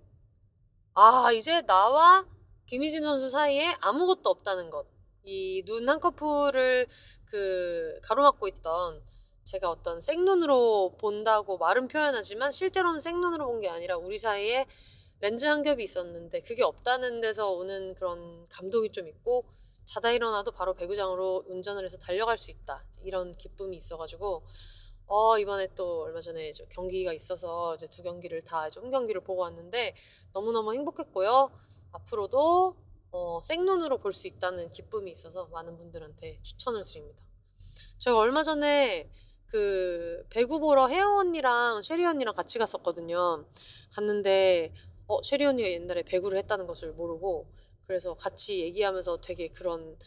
[0.97, 2.25] 아 이제 나와
[2.67, 4.87] 김희진 선수 사이에 아무것도 없다는 것
[5.25, 6.87] 이 눈 한꺼풀을
[7.25, 9.01] 그 가로막고 있던
[9.43, 14.65] 제가 어떤 생눈으로 본다고 말은 표현하지만 실제로는 생눈으로 본 게 아니라 우리 사이에
[15.21, 19.45] 렌즈 한 겹이 있었는데 그게 없다는 데서 오는 그런 감동이 좀 있고
[19.85, 22.83] 자다 일어나도 바로 배구장으로 운전을 해서 달려갈 수 있다.
[23.03, 24.43] 이런 기쁨이 있어가지고
[25.07, 29.41] 어 이번에 또 얼마 전에 경기가 있어서 이제 두 경기를 다 이제 홈 경기를 보고
[29.43, 29.95] 왔는데
[30.33, 31.51] 너무너무 행복했고요.
[31.93, 32.75] 앞으로도
[33.15, 37.23] 어, 생눈으로 볼 수 있다는 기쁨이 있어서 많은 분들한테 추천을 드립니다.
[37.97, 39.09] 제가 얼마 전에
[39.47, 43.45] 그 배구 보러 혜영 언니랑 쉐리 언니랑 같이 갔었거든요.
[43.93, 44.73] 갔는데
[45.07, 47.47] 어 쉐리 언니가 옛날에 배구를 했다는 것을 모르고
[47.87, 49.97] 그래서 같이 얘기하면서 되게 그런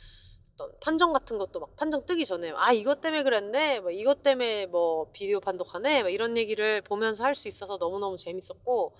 [0.54, 4.66] 어떤 판정 같은 것도 막 판정 뜨기 전에 아 이것 때문에 그랬네 뭐 이것 때문에
[4.66, 8.96] 뭐 비디오 판독하네 뭐 이런 얘기를 보면서 할 수 있어서 너무너무 재밌었고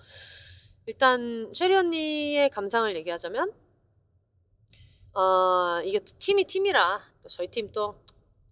[0.87, 3.68] 일단 쉐리 언니의 감상을 얘기하자면
[5.13, 8.03] 어 이게 또 팀이 팀이라 또 저희 팀 또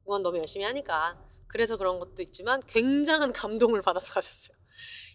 [0.07, 1.17] 응원 너무 열심히 하니까
[1.47, 4.57] 그래서 그런 것도 있지만 굉장한 감동을 받아서 가셨어요.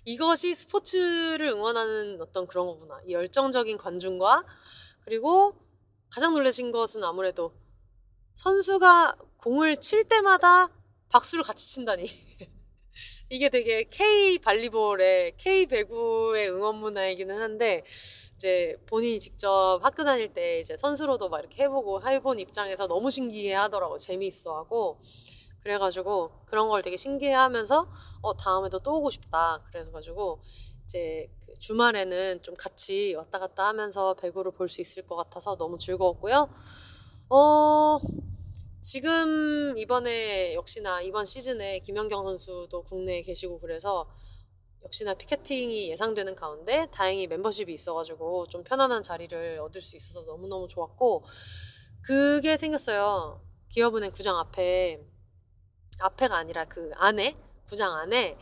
[0.04, 3.00] 이것이 스포츠를 응원하는 어떤 그런 거구나.
[3.06, 4.44] 이 열정적인 관중과
[5.04, 5.54] 그리고
[6.10, 7.54] 가장 놀라신 것은 아무래도
[8.34, 10.68] 선수가 공을 칠 때마다
[11.10, 12.06] 박수를 같이 친다니.
[13.30, 17.84] 이게 되게 K 발리볼의 K 배구의 응원 문화이기는 한데
[18.42, 23.54] 이제 본인이 직접 학교 다닐 때 이제 선수로도 막 이렇게 해보고 해본 입장에서 너무 신기해
[23.54, 24.98] 하더라고 재미있어 하고
[25.62, 27.88] 그래가지고 그런 걸 되게 신기해 하면서
[28.20, 30.40] 어 다음에도 또 오고 싶다 그래가지고
[30.84, 35.78] 이제 그 주말에는 좀 같이 왔다 갔다 하면서 배구를 볼 수 있을 것 같아서 너무
[35.78, 36.48] 즐거웠고요.
[37.28, 37.98] 어
[38.80, 44.08] 지금 이번에 역시나 이번 시즌에 김연경 선수도 국내에 계시고 그래서
[44.84, 51.24] 역시나 피켓팅이 예상되는 가운데 다행히 멤버십이 있어가지고 좀 편안한 자리를 얻을 수 있어서 너무너무 좋았고
[52.02, 53.40] 그게 생겼어요.
[53.68, 55.00] 기업은행 구장 앞에
[56.00, 58.36] 앞에가 아니라 그 안에 구장 안에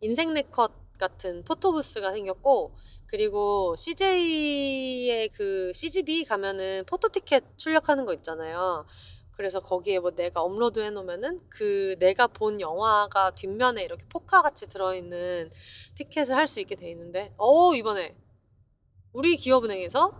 [0.00, 2.76] 인생 네컷 같은 포토부스가 생겼고
[3.06, 8.86] 그리고 CJ의 그 CGV 가면은 포토티켓 출력하는 거 있잖아요.
[9.32, 15.50] 그래서 거기에 뭐 내가 업로드 해놓으면은 그 내가 본 영화가 뒷면에 이렇게 포카 같이 들어있는
[15.96, 18.16] 티켓을 할 수 있게 돼 있는데 어 이번에.
[19.12, 20.12] 우리 기업은행에서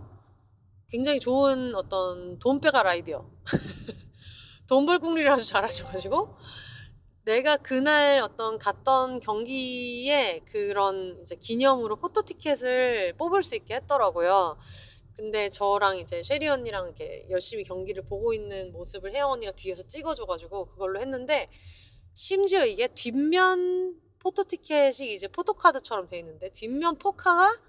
[0.89, 3.25] 굉장히 좋은 어떤 돈 빼갈 아이디어.
[4.69, 6.37] 돈 벌 궁리를 아주 잘하셔가지고.
[7.25, 14.57] 내가 그날 어떤 갔던 경기에 그런 이제 기념으로 포토 티켓을 뽑을 수 있게 했더라고요.
[15.15, 20.65] 근데 저랑 이제 쉐리 언니랑 이렇게 열심히 경기를 보고 있는 모습을 혜영 언니가 뒤에서 찍어줘가지고
[20.65, 21.49] 그걸로 했는데
[22.13, 27.59] 심지어 이게 뒷면 포토 티켓이 이제 포토카드처럼 돼 있는데 뒷면 포카가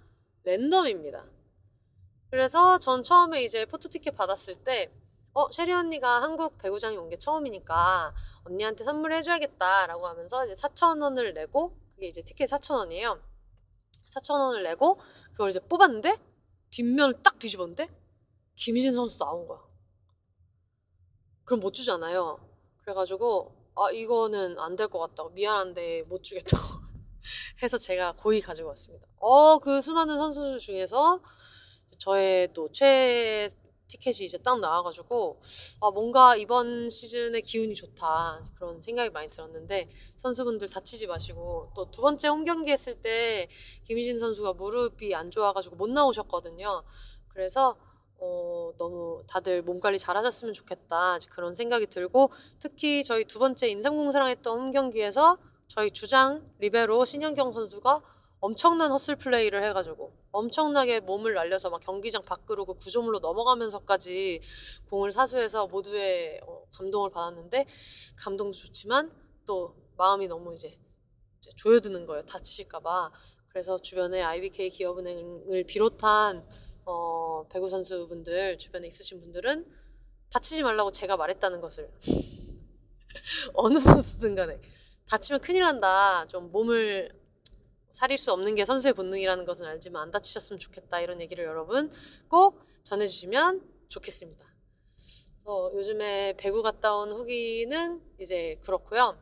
[0.44, 1.26] 랜덤입니다.
[2.30, 4.90] 그래서 전 처음에 이제 포토 티켓 받았을 때
[5.34, 12.06] 어, 쉐리 언니가 한국 배구장에 온 게 처음이니까 언니한테 선물해줘야겠다라고 하면서 이제 4,000원을 내고, 그게
[12.06, 13.20] 이제 티켓 4,000원이에요.
[14.14, 15.00] 4,000원을 내고,
[15.32, 16.16] 그걸 이제 뽑았는데,
[16.74, 17.88] 뒷면을 딱 뒤집었는데,
[18.56, 19.60] 김희진 선수 나온 거야.
[21.44, 22.38] 그럼 못 주잖아요.
[22.82, 25.30] 그래가지고, 아, 이거는 안 될 것 같다고.
[25.30, 26.62] 미안한데 못 주겠다고.
[27.62, 29.08] 해서 제가 고의 가지고 왔습니다.
[29.18, 31.22] 어, 그 수많은 선수 중에서
[31.98, 33.48] 저의 또 최
[33.88, 35.40] 티켓이 이제 딱 나와가지고
[35.80, 42.02] 아 뭔가 이번 시즌의 기운이 좋다 그런 생각이 많이 들었는데 선수분들 다치지 마시고 또 두
[42.02, 43.48] 번째 홈 경기 했을 때
[43.84, 46.82] 김희진 선수가 무릎이 안 좋아가지고 못 나오셨거든요.
[47.28, 47.76] 그래서
[48.18, 54.28] 어, 너무 다들 몸 관리 잘하셨으면 좋겠다 그런 생각이 들고 특히 저희 두 번째 인삼공사랑
[54.28, 55.36] 했던 홈 경기에서
[55.68, 58.02] 저희 주장 리베로 신현경 선수가
[58.44, 64.42] 엄청난 허슬 플레이를 해가지고 엄청나게 몸을 날려서 막 경기장 밖으로 그 구조물로 넘어가면서까지
[64.90, 67.64] 공을 사수해서 모두의 어, 감동을 받았는데
[68.16, 69.10] 감동도 좋지만
[69.46, 70.78] 또 마음이 너무 이제
[71.56, 72.26] 조여드는 거예요.
[72.26, 73.12] 다치실까봐.
[73.48, 76.46] 그래서 주변에 IBK 기업은행을 비롯한
[76.84, 79.64] 어, 배구 선수분들 주변에 있으신 분들은
[80.30, 81.90] 다치지 말라고 제가 말했다는 것을
[83.54, 84.60] 어느 선수든 간에
[85.08, 86.26] 다치면 큰일 난다.
[86.26, 87.23] 좀 몸을
[87.94, 91.90] 살릴 수 없는 게 선수의 본능이라는 것은 알지만 안 다치셨으면 좋겠다 이런 얘기를 여러분
[92.26, 94.44] 꼭 전해주시면 좋겠습니다.
[95.44, 99.16] 어, 요즘에 배구 갔다 온 후기는 이제 그렇고요.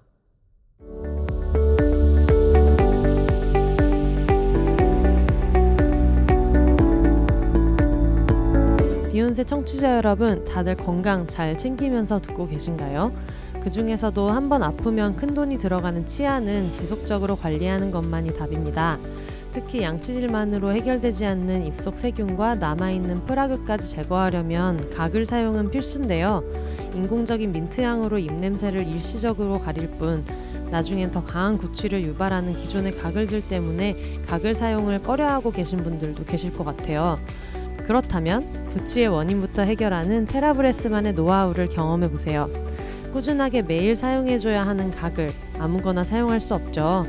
[9.11, 13.13] 비욘세 청취자 여러분, 다들 건강 잘 챙기면서 듣고 계신가요?
[13.63, 18.99] 그 중에서도 한 번 아프면 큰 돈이 들어가는 치아는 지속적으로 관리하는 것만이 답입니다.
[19.53, 26.43] 특히 양치질만으로 해결되지 않는 입속 세균과 남아있는 프라그까지 제거하려면 각을 사용은 필수인데요.
[26.95, 30.25] 인공적인 민트향으로 입냄새를 일시적으로 가릴 뿐
[30.71, 33.97] 나중엔 더 강한 구취를 유발하는 기존의 가글들 때문에
[34.27, 37.19] 각을 사용을 꺼려하고 계신 분들도 계실 것 같아요.
[37.85, 42.51] 그렇다면 구취의 원인부터 해결하는 테라브레스만의 노하우를 경험해 보세요.
[43.13, 47.05] 꾸준하게 매일 사용해줘야 하는 가글 아무거나 사용할 수 없죠.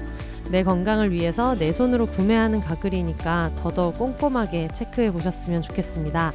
[0.51, 6.33] 내 건강을 위해서 내 손으로 구매하는 가글이니까 더더욱 꼼꼼하게 체크해 보셨으면 좋겠습니다.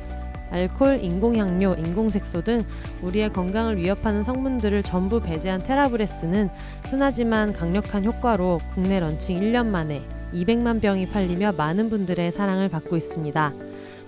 [0.51, 2.63] 알콜, 인공향료, 인공색소 등
[3.03, 6.49] 우리의 건강을 위협하는 성분들을 전부 배제한 테라브레스는
[6.87, 10.03] 순하지만 강력한 효과로 국내 런칭 1년 만에
[10.33, 13.53] 200만 병이 팔리며 많은 분들의 사랑을 받고 있습니다.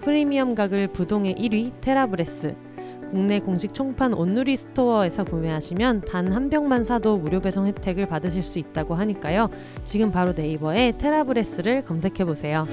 [0.03, 2.70] 프리미엄 가글 부동의 1위 테라브레스.
[3.11, 8.59] 국내 공식 총판 온누리 스토어에서 구매하시면 단 한 병만 사도 무료 배송 혜택을 받으실 수
[8.61, 9.49] 있다고 하니까요.
[9.85, 12.67] 지금 바로 네이버에 테라브레스를 검색해 보세요.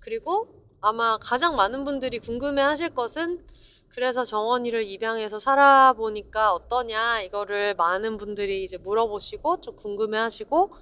[0.00, 3.44] 그리고 아마 가장 많은 분들이 궁금해 하실 것은
[3.88, 10.72] 그래서 정원이를 입양해서 살아보니까 어떠냐 이거를 많은 분들이 이제 물어보시고 좀 궁금해 하시고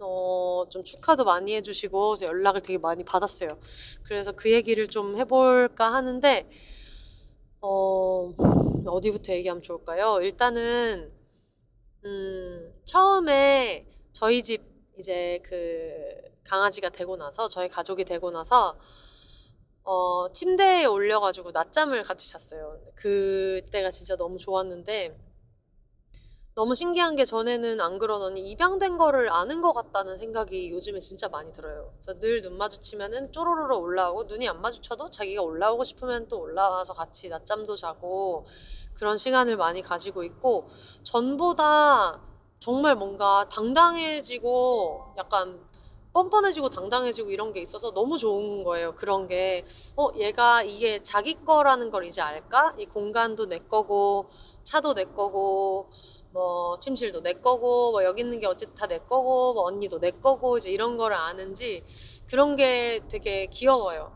[0.00, 3.58] 어, 좀 축하도 많이 해주시고 연락을 되게 많이 받았어요.
[4.04, 6.48] 그래서 그 얘기를 좀 해볼까 하는데
[7.60, 8.32] 어,
[8.86, 10.18] 어디부터 얘기하면 좋을까요?
[10.22, 11.12] 일단은
[12.04, 14.62] 음, 처음에 저희 집
[14.98, 15.92] 이제 그
[16.44, 18.78] 강아지가 되고 나서 저희 가족이 되고 나서
[19.90, 22.78] 어, 침대에 올려가지고 낮잠을 같이 잤어요.
[22.94, 25.16] 그때가 진짜 너무 좋았는데
[26.54, 31.52] 너무 신기한 게 전에는 안 그러더니 입양된 거를 아는 것 같다는 생각이 요즘에 진짜 많이
[31.54, 31.94] 들어요.
[32.02, 37.30] 그래서 늘 눈 마주치면은 쪼로로로 올라오고 눈이 안 마주쳐도 자기가 올라오고 싶으면 또 올라와서 같이
[37.30, 38.44] 낮잠도 자고
[38.94, 40.68] 그런 시간을 많이 가지고 있고
[41.02, 42.20] 전보다
[42.60, 45.66] 정말 뭔가 당당해지고 약간
[46.12, 48.94] 뻔뻔해지고 당당해지고 이런 게 있어서 너무 좋은 거예요.
[48.94, 49.64] 그런 게,
[49.96, 52.74] 어, 얘가 이게 자기 거라는 걸 이제 알까?
[52.78, 54.28] 이 공간도 내 거고,
[54.64, 55.90] 차도 내 거고,
[56.32, 60.10] 뭐, 침실도 내 거고, 뭐, 여기 있는 게 어쨌든 다 내 거고, 뭐, 언니도 내
[60.10, 61.84] 거고, 이제 이런 거를 아는지,
[62.28, 64.12] 그런 게 되게 귀여워요.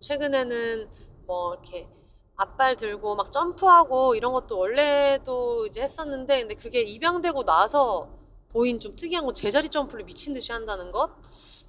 [0.00, 0.90] 최근에는
[1.26, 1.88] 뭐, 이렇게,
[2.36, 8.08] 앞발 들고 막 점프하고 이런 것도 원래도 이제 했었는데, 근데 그게 입양되고 나서
[8.52, 11.10] 보인 좀 특이한 거 제자리 점프를 미친 듯이 한다는 것.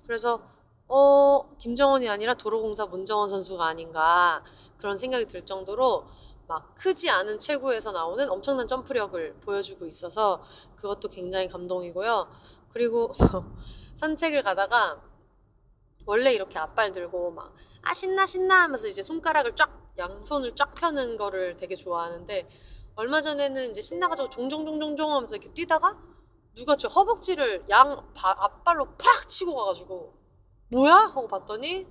[0.06, 0.42] 그래서
[0.88, 4.44] 어 김정원이 아니라 도로공사 문정원 선수가 아닌가
[4.78, 6.06] 그런 생각이 들 정도로
[6.48, 10.44] 막 크지 않은 체구에서 나오는 엄청난 점프력을 보여주고 있어서
[10.76, 12.28] 그것도 굉장히 감동이고요.
[12.74, 13.14] 그리고
[13.98, 15.02] 산책을 가다가
[16.06, 17.54] 원래 이렇게 앞발 들고 막
[17.84, 22.48] 아 신나 신나 하면서 이제 손가락을 쫙 양손을 쫙 펴는 거를 되게 좋아하는데
[22.96, 25.98] 얼마 전에는 이제 신나가지고 종종종종종 하면서 이렇게 뛰다가
[26.56, 30.14] 누가 제 허벅지를 양 바, 앞발로 팍 치고 가가지고
[30.70, 30.93] 뭐야?
[30.95, 31.88] 하고 봤더니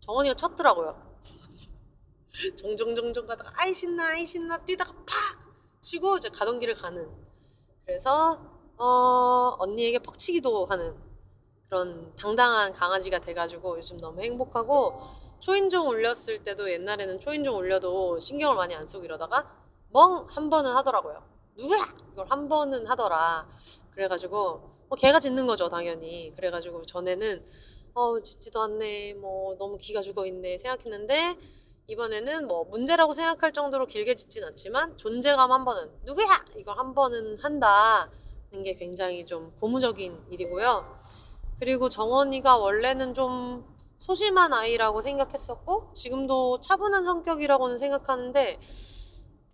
[0.00, 1.14] 정원이가 쳤더라고요.
[2.56, 7.08] 종종종종 가다가 아이 신나 아이 신나 뛰다가 팍 치고 이제 가던 길을 가는
[7.84, 8.40] 그래서
[8.76, 10.96] 어, 언니에게 퍽치기도 하는
[11.68, 15.00] 그런 당당한 강아지가 돼가지고 요즘 너무 행복하고
[15.40, 19.50] 초인종 울렸을 때도 옛날에는 초인종 울려도 신경을 많이 안 쓰고 이러다가
[19.90, 21.22] 멍 한 번은 하더라고요.
[21.56, 21.78] 누구야?
[22.12, 23.46] 이걸 한 번은 하더라.
[23.94, 26.32] 그래가지고 뭐 걔가 짖는 거죠 당연히.
[26.36, 27.44] 그래가지고 전에는
[27.94, 29.14] 어 짖지도 않네.
[29.14, 31.36] 뭐 너무 기가 죽어 있네 생각했는데
[31.86, 36.44] 이번에는 뭐 문제라고 생각할 정도로 길게 짖진 않지만 존재감 한 번은 누구야?
[36.56, 40.98] 이걸 한 번은 한다는 게 굉장히 좀 고무적인 일이고요.
[41.60, 43.64] 그리고 정원이가 원래는 좀
[43.98, 48.58] 소심한 아이라고 생각했었고 지금도 차분한 성격이라고는 생각하는데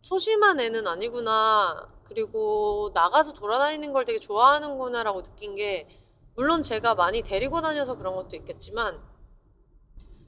[0.03, 1.89] 소심한 애는 아니구나.
[2.11, 5.87] 그리고 나가서 돌아다니는 걸 되게 좋아하는구나라고 느낀 게
[6.35, 9.01] 물론 제가 많이 데리고 다녀서 그런 것도 있겠지만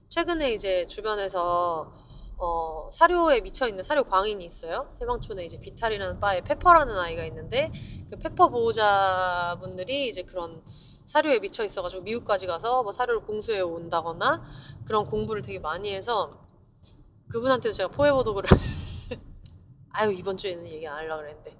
[0.08, 1.92] 최근에 이제 주변에서
[2.38, 4.92] 어, 사료에 미쳐 있는 사료 광인이 있어요.
[5.00, 7.72] 해방촌에 이제 비탈이라는 바에 페퍼라는 아이가 있는데
[8.08, 10.62] 그 페퍼 보호자분들이 이제 그런
[11.04, 14.44] 사료에 미쳐 있어가지고 미국까지 가서 뭐 사료를 공수해 온다거나
[14.84, 16.46] 그런 공부를 되게 많이 해서
[17.28, 17.90] 그분한테도 제가
[18.22, 18.50] 도구를
[19.92, 21.56] 아유 이번 주에는 얘기 안 하려고 그랬는데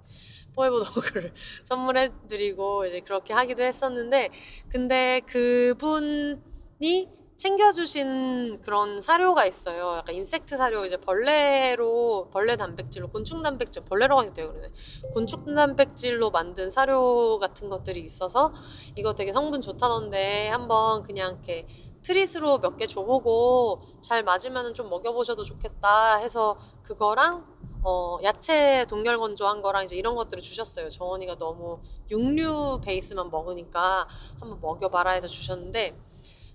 [0.55, 1.33] 포에버 도구를
[1.65, 4.29] 선물해드리고 이제 그렇게 하기도 했었는데
[4.69, 9.97] 근데 그분이 챙겨주신 그런 사료가 있어요.
[9.97, 14.69] 약간 인섹트 사료 이제 벌레로 벌레 단백질로 곤충 단백질 벌레라고 하기도 돼요 그러네.
[15.13, 18.53] 곤충 단백질로 만든 사료 같은 것들이 있어서
[18.95, 21.65] 이거 되게 성분 좋다던데 한번 그냥 이렇게
[22.03, 27.45] 트릿으로 몇 개 줘보고 잘 맞으면 좀 먹여보셔도 좋겠다 해서 그거랑
[27.83, 30.89] 어, 야채 동결 건조한 거랑 이제 이런 것들을 주셨어요.
[30.89, 34.07] 정원이가 너무 육류 베이스만 먹으니까
[34.39, 35.99] 한번 먹여봐라 해서 주셨는데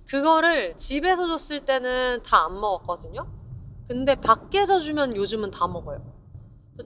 [0.09, 3.27] 그거를 집에서 줬을 때는 다 안 먹었거든요.
[3.87, 6.03] 근데 밖에서 주면 요즘은 다 먹어요.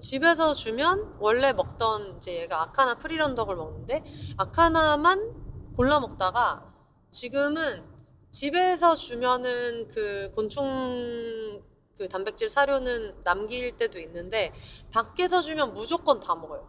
[0.01, 4.03] 집에서 주면 원래 먹던 이제 얘가 아카나 프리런덕을 먹는데
[4.38, 6.64] 아카나만 골라 먹다가
[7.11, 7.84] 지금은
[8.30, 11.62] 집에서 주면은 그 곤충
[12.03, 14.53] 그 단백질 사료는 남길 때도 있는데
[14.92, 16.66] 밖에서 주면 무조건 다 먹어요.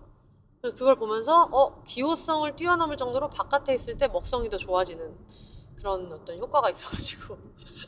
[0.61, 5.17] 그걸 보면서 어 기호성을 뛰어넘을 정도로 바깥에 있을 때 먹성이 더 좋아지는
[5.75, 7.37] 그런 어떤 효과가 있어가지고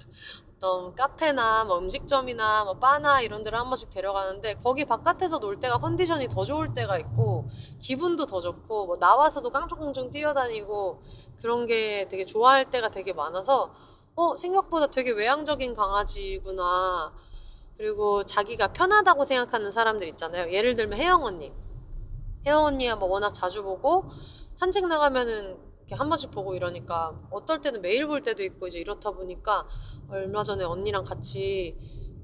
[0.57, 5.77] 어떤 카페나 뭐 음식점이나 뭐 바나 이런 데를 한 번씩 데려가는데 거기 바깥에서 놀 때가
[5.77, 7.47] 컨디션이 더 좋을 때가 있고
[7.79, 11.03] 기분도 더 좋고 뭐 나와서도 깡총깡총 뛰어다니고
[11.39, 13.71] 그런 게 되게 좋아할 때가 되게 많아서
[14.15, 17.13] 어 생각보다 되게 외향적인 강아지구나
[17.77, 21.51] 그리고 자기가 편하다고 생각하는 사람들 있잖아요 예를 들면 혜영 언니
[22.45, 24.05] 혜영 언니야 뭐 워낙 자주 보고
[24.55, 29.11] 산책 나가면은 이렇게 한 번씩 보고 이러니까 어떨 때는 매일 볼 때도 있고 이제 이렇다
[29.11, 29.67] 보니까
[30.09, 31.77] 얼마 전에 언니랑 같이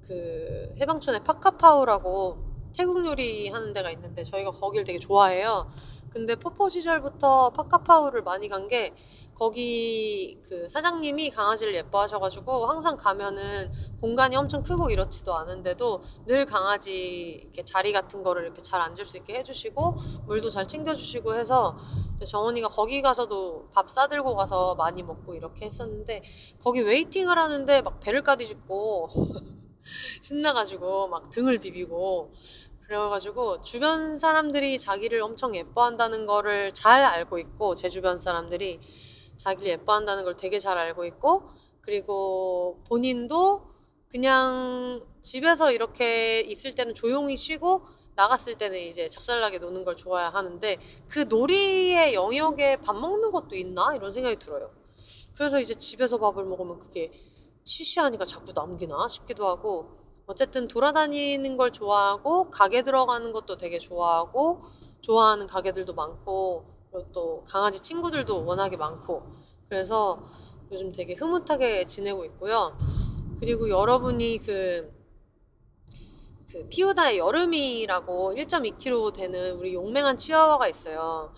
[0.07, 5.69] 그 해방촌에 파카파우라고 태국 요리 하는 데가 있는데 저희가 거길 되게 좋아해요.
[6.11, 8.93] 근데 포포 시절부터 파카파우를 많이 간 게
[9.41, 17.63] 거기 그 사장님이 강아지를 예뻐하셔가지고 항상 가면은 공간이 엄청 크고 이렇지도 않은데도 늘 강아지 이렇게
[17.63, 19.95] 자리 같은 거를 이렇게 잘 앉을 수 있게 해주시고
[20.27, 21.75] 물도 잘 챙겨주시고 해서
[22.23, 26.21] 정원이가 거기 가서도 밥 싸들고 가서 많이 먹고 이렇게 했었는데
[26.61, 29.09] 거기 웨이팅을 하는데 막 배를 까디집고
[30.21, 32.31] 신나가지고 막 등을 비비고
[32.91, 38.81] 그래가지고 주변 사람들이 자기를 엄청 예뻐한다는 거를 잘 알고 있고 제 주변 사람들이
[39.37, 41.43] 자기를 예뻐한다는 걸 되게 잘 알고 있고
[41.79, 43.61] 그리고 본인도
[44.09, 47.85] 그냥 집에서 이렇게 있을 때는 조용히 쉬고
[48.15, 50.77] 나갔을 때는 이제 작살나게 노는 걸 좋아야 하는데
[51.07, 54.69] 그 놀이의 영역에 밥 먹는 것도 있나 이런 생각이 들어요.
[55.37, 57.09] 그래서 이제 집에서 밥을 먹으면 그게
[57.63, 64.61] 시시하니까 자꾸 남기나 싶기도 하고 어쨌든 돌아다니는 걸 좋아하고 가게 들어가는 것도 되게 좋아하고
[65.01, 69.23] 좋아하는 가게들도 많고 그리고 또 강아지 친구들도 워낙에 많고
[69.67, 70.23] 그래서
[70.71, 72.77] 요즘 되게 흐뭇하게 지내고 있고요.
[73.39, 74.93] 그리고 여러분이 그,
[76.49, 81.33] 그 피우다의 여름이라고 1.2kg 되는 우리 용맹한 치와와가 있어요.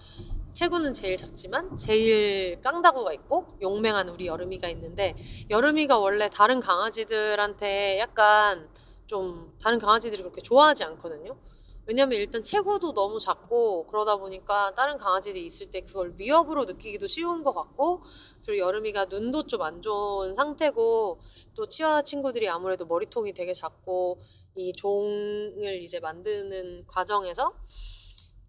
[0.54, 5.16] 체구는 제일 작지만 제일 깡다구가 있고 용맹한 우리 여름이가 있는데
[5.50, 8.70] 여름이가 원래 다른 강아지들한테 약간
[9.06, 11.38] 좀 다른 강아지들이 그렇게 좋아하지 않거든요.
[11.86, 17.44] 왜냐면 일단 체구도 너무 작고 그러다 보니까 다른 강아지들이 있을 때 그걸 위협으로 느끼기도 쉬운
[17.44, 18.02] 것 같고
[18.46, 21.20] 그리고 여름이가 눈도 좀 안 좋은 상태고
[21.56, 24.22] 또 치와 친구들이 아무래도 머리통이 되게 작고
[24.56, 27.54] 이 종을 이제 만드는 과정에서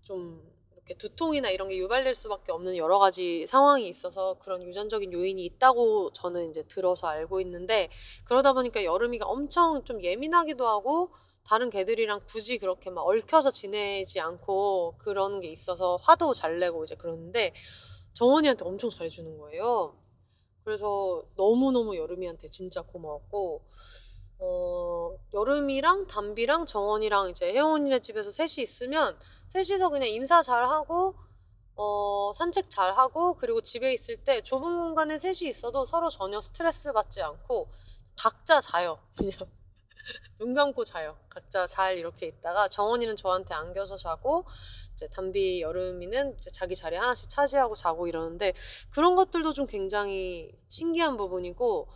[0.02, 0.53] 좀
[0.84, 6.12] 이렇게 두통이나 이런 게 유발될 수밖에 없는 여러 가지 상황이 있어서 그런 유전적인 요인이 있다고
[6.12, 7.88] 저는 이제 들어서 알고 있는데
[8.26, 11.10] 그러다 보니까 여름이가 엄청 좀 예민하기도 하고
[11.46, 16.94] 다른 개들이랑 굳이 그렇게 막 얽혀서 지내지 않고 그런 게 있어서 화도 잘 내고 이제
[16.94, 17.54] 그러는데
[18.12, 19.94] 정원이한테 엄청 잘해주는 거예요.
[20.64, 23.62] 그래서 너무너무 여름이한테 진짜 고마웠고
[24.44, 29.18] 어, 여름이랑 담비랑 정원이랑 이제 혜원이네 집에서 셋이 있으면
[29.48, 31.14] 셋이서 그냥 인사 잘 하고
[31.76, 36.92] 어, 산책 잘 하고 그리고 집에 있을 때 좁은 공간에 셋이 있어도 서로 전혀 스트레스
[36.92, 37.70] 받지 않고
[38.16, 38.98] 각자 자요.
[39.16, 39.38] 그냥
[40.38, 41.16] 눈 감고 자요.
[41.30, 44.44] 각자 잘 이렇게 있다가 정원이는 저한테 안겨서 자고
[44.92, 48.52] 이제 담비 여름이는 이제 자기 자리 하나씩 차지하고 자고 이러는데
[48.92, 51.88] 그런 것들도 좀 굉장히 신기한 부분이고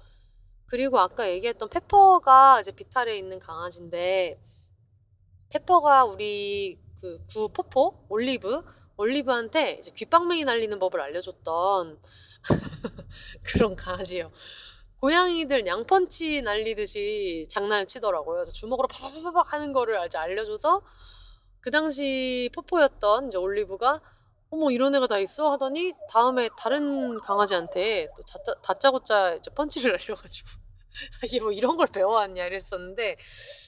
[0.69, 4.41] 그리고 아까 얘기했던 페퍼가 이제 비탈에 있는 강아지인데
[5.51, 8.63] 페퍼가 우리 그 구 포포 올리브
[8.97, 12.01] 올리브한테 이제 귓방맹이 날리는 법을 알려줬던
[13.45, 14.33] 그런 강아지예요.
[15.01, 18.47] 고양이들 양펀치 날리듯이 장난을 치더라고요.
[18.47, 20.83] 주먹으로 파파파파 하는 거를 알려줘서
[21.61, 24.01] 그 당시 포포였던 이제 올리브가
[24.51, 30.49] 어머 이런 애가 다 있어 하더니 다음에 다른 강아지한테 또 다짜, 다짜고짜 이제 펀치를 날려가지고
[31.25, 33.17] 이게 뭐 이런 걸 배워왔냐 이랬었는데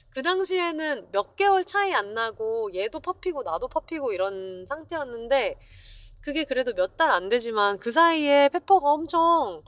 [0.09, 5.57] 그 당시에는 몇 개월 차이 안 나고 얘도 퍼피고 나도 퍼피고 이런 상태였는데
[6.21, 9.63] 그게 그래도 몇 달 안 되지만 그 사이에 페퍼가 엄청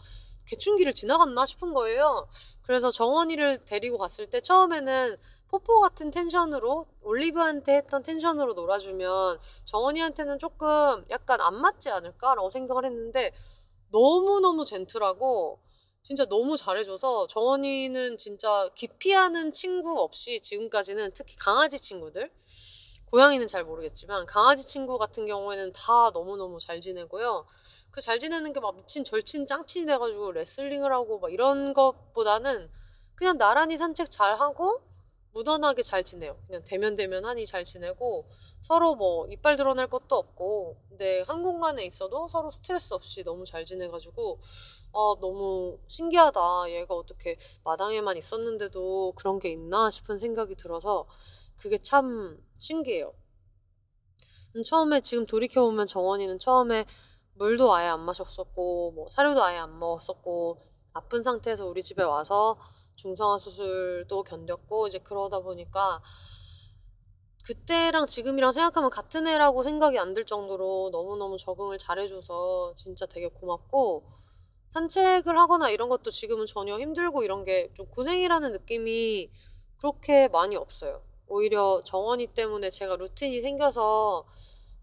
[0.45, 2.27] 개춘기를 지나갔나 싶은 거예요.
[2.63, 5.15] 그래서 정원이를 데리고 갔을 때 처음에는
[5.53, 13.31] 포포 같은 텐션으로 올리브한테 했던 텐션으로 놀아주면 정원이한테는 조금 약간 안 맞지 않을까라고 생각을 했는데
[13.91, 15.59] 너무너무 젠틀하고
[16.01, 22.31] 진짜 너무 잘해줘서 정원이는 진짜 기피하는 친구 없이 지금까지는 특히 강아지 친구들
[23.11, 27.45] 고양이는 잘 모르겠지만 강아지 친구 같은 경우에는 다 너무너무 잘 지내고요.
[27.91, 32.71] 그 잘 지내는 게 막 미친 절친 짱친이 돼가지고 레슬링을 하고 막 이런 것보다는
[33.13, 34.81] 그냥 나란히 산책 잘 하고
[35.33, 36.37] 무던하게 잘 지내요.
[36.47, 38.27] 그냥 대면 대면 하니 잘 지내고
[38.61, 43.65] 서로 뭐 이빨 드러낼 것도 없고 근데 한 공간에 있어도 서로 스트레스 없이 너무 잘
[43.65, 44.39] 지내가지고
[44.93, 46.69] 아 너무 신기하다.
[46.69, 51.07] 얘가 어떻게 마당에만 있었는데도 그런 게 있나 싶은 생각이 들어서
[51.57, 53.13] 그게 참 신기해요.
[54.55, 56.85] 음, 처음에 지금 돌이켜 보면 정원이는 처음에
[57.35, 60.59] 물도 아예 안 마셨었고 뭐 사료도 아예 안 먹었었고
[60.93, 62.59] 아픈 상태에서 우리 집에 와서
[62.95, 66.01] 중성화 수술도 견뎠고 이제 그러다 보니까
[67.45, 74.03] 그때랑 지금이랑 생각하면 같은 애라고 생각이 안 들 정도로 너무너무 적응을 잘해줘서 진짜 되게 고맙고
[74.71, 79.31] 산책을 하거나 이런 것도 지금은 전혀 힘들고 이런 게 좀 고생이라는 느낌이
[79.77, 81.01] 그렇게 많이 없어요.
[81.27, 84.25] 오히려 정원이 때문에 제가 루틴이 생겨서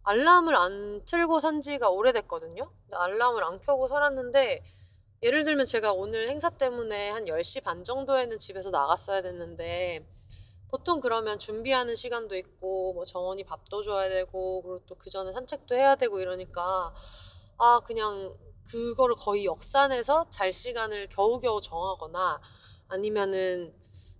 [0.02, 2.70] 알람을 안 틀고 산 지가 오래됐거든요.
[2.92, 4.64] 알람을 안 켜고 살았는데
[5.22, 10.06] 예를 들면 제가 오늘 행사 때문에 한 10시 반 정도에는 집에서 나갔어야 됐는데
[10.68, 15.74] 보통 그러면 준비하는 시간도 있고 뭐 정원이 밥도 줘야 되고 그리고 또 그 전에 산책도
[15.74, 16.94] 해야 되고 이러니까
[17.58, 18.34] 아 그냥
[18.70, 22.40] 그거를 거의 역산해서 잘 시간을 겨우겨우 정하거나
[22.88, 23.74] 아니면은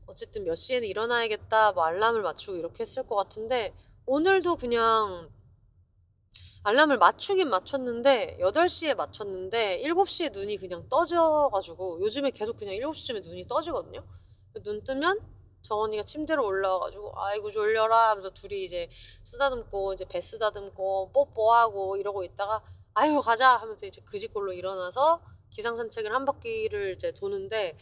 [0.07, 3.75] 어쨌든 몇 시에는 일어나야겠다 뭐 알람을 맞추고 이렇게 했을 것 같은데
[4.07, 5.31] 오늘도 그냥
[6.63, 14.05] 알람을 맞추긴 맞췄는데 8시에 맞췄는데 7시에 눈이 그냥 떠져가지고 요즘에 계속 그냥 7시쯤에 눈이 떠지거든요.
[14.63, 15.19] 눈 뜨면
[15.63, 18.89] 정원이가 침대로 올라와가지고 아이고 졸려라 하면서 둘이 이제
[19.25, 26.13] 쓰다듬고 이제 배 쓰다듬고 뽀뽀하고 이러고 있다가 아이고 가자 하면서 이제 그지꼴로 일어나서 기상 산책을
[26.15, 27.77] 한 바퀴를 이제 도는데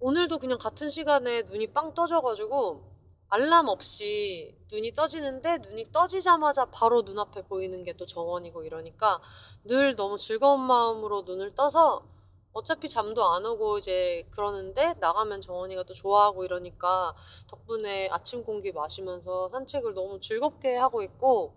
[0.00, 2.95] 오늘도 그냥 같은 시간에 눈이 빵 떠져가지고
[3.28, 9.20] 알람 없이 눈이 떠지는데 눈이 떠지자마자 바로 눈앞에 보이는 게 또 정원이고 이러니까
[9.64, 12.04] 늘 너무 즐거운 마음으로 눈을 떠서
[12.52, 17.14] 어차피 잠도 안 오고 이제 그러는데 나가면 정원이가 또 좋아하고 이러니까
[17.48, 21.54] 덕분에 아침 공기 마시면서 산책을 너무 즐겁게 하고 있고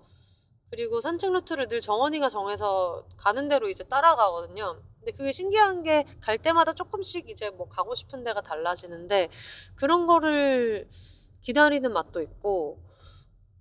[0.72, 4.82] 그리고 산책 루트를 늘 정원이가 정해서 가는 대로 이제 따라가거든요.
[5.00, 9.30] 근데 그게 신기한 게 갈 때마다 조금씩 이제 뭐 가고 싶은 데가 달라지는데
[9.76, 10.90] 그런 거를
[11.42, 12.80] 기다리는 맛도 있고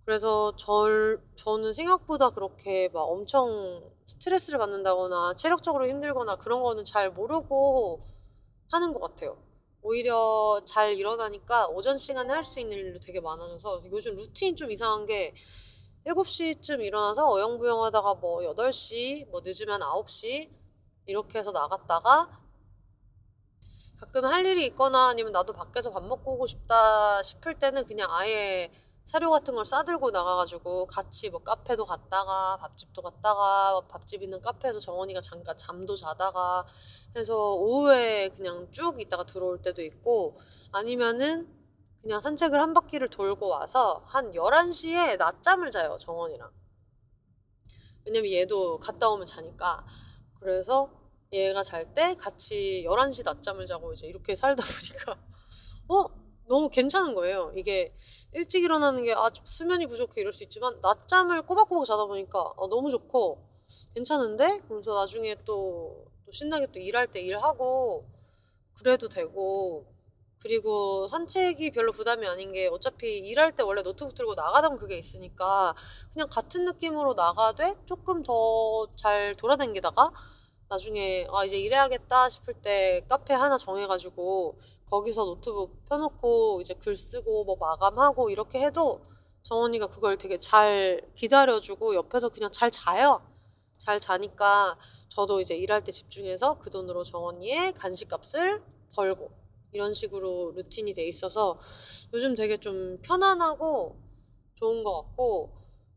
[0.05, 8.01] 그래서 절, 저는 생각보다 그렇게 막 엄청 스트레스를 받는다거나 체력적으로 힘들거나 그런 거는 잘 모르고
[8.73, 9.37] 하는 것 같아요.
[9.83, 15.07] 오히려 잘 일어나니까 오전 시간에 할 수 있는 일도 되게 많아져서 요즘 루틴 좀 이상한
[15.07, 15.35] 게
[16.07, 20.51] 7시쯤 일어나서 어영부영 하다가 뭐 8시, 뭐 늦으면 9시
[21.07, 22.31] 이렇게 해서 나갔다가
[23.99, 28.71] 가끔 할 일이 있거나 아니면 나도 밖에서 밥 먹고 오고 싶다 싶을 때는 그냥 아예
[29.05, 35.21] 사료 같은 걸 싸들고 나가가지고 같이 뭐 카페도 갔다가 밥집도 갔다가 밥집 있는 카페에서 정원이가
[35.21, 36.67] 잠깐 잠도 자다가
[37.17, 40.37] 해서 오후에 그냥 쭉 있다가 들어올 때도 있고
[40.73, 41.49] 아니면은
[42.03, 46.51] 그냥 산책을 한 바퀴를 돌고 와서 한 11시에 낮잠을 자요 정원이랑.
[48.05, 49.85] 왜냐면 얘도 갔다 오면 자니까.
[50.39, 50.98] 그래서
[51.33, 55.19] 얘가 잘 때 같이 11시 낮잠을 자고 이제 이렇게 살다 보니까
[55.89, 56.07] 어?
[56.49, 57.53] 너무 괜찮은 거예요.
[57.57, 57.95] 이게
[58.33, 62.91] 일찍 일어나는 게 아, 수면이 부족해 이럴 수 있지만 낮잠을 꼬박꼬박 자다 보니까 아, 너무
[62.91, 63.39] 좋고
[63.95, 64.63] 괜찮은데?
[64.67, 68.07] 그래서 나중에 또, 또 신나게 또 일할 때 일하고
[68.79, 69.85] 그래도 되고
[70.41, 75.75] 그리고 산책이 별로 부담이 아닌 게 어차피 일할 때 원래 노트북 들고 나가던 그게 있으니까
[76.13, 80.13] 그냥 같은 느낌으로 나가되 조금 더 잘 돌아다니다가
[80.69, 84.59] 나중에 아 이제 일해야겠다 싶을 때 카페 하나 정해가지고
[84.91, 89.03] 거기서 노트북 펴놓고 이제 글 쓰고 뭐 마감하고 이렇게 해도
[89.43, 93.23] 정원이가 그걸 되게 잘 기다려주고 옆에서 그냥 잘 자요.
[93.79, 98.63] 잘 자니까 저도 이제 일할 때 집중해서 그 돈으로 정원이의 간식값을
[98.95, 99.31] 벌고
[99.73, 101.59] 이런 식으로 루틴이 돼 있어서
[102.13, 103.97] 요즘 되게 좀 편안하고
[104.55, 105.55] 좋은 것 같고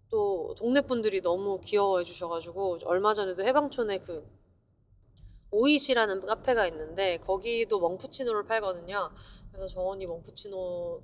[0.09, 4.25] 또 동네 분들이 너무 귀여워해 주셔가지고 얼마 전에도 해방촌에 그
[5.51, 9.11] 오이시라는 카페가 있는데 거기도 멍푸치노를 팔거든요.
[9.51, 11.01] 그래서 정원이 멍푸치노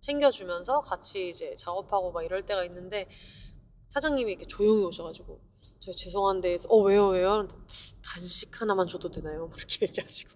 [0.00, 3.08] 챙겨주면서 같이 이제 작업하고 막 이럴 때가 있는데
[3.88, 5.40] 사장님이 이렇게 조용히 오셔가지고
[5.80, 7.48] 저 죄송한데 어 왜요 왜요
[8.04, 9.50] 간식 하나만 줘도 되나요?
[9.56, 10.30] 이렇게 얘기하시고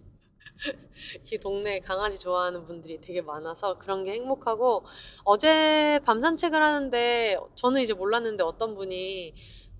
[1.32, 4.84] 이 동네에 강아지 좋아하는 분들이 되게 많아서 그런 게 행복하고
[5.24, 9.34] 어제 밤 산책을 하는데 저는 이제 몰랐는데 어떤 분이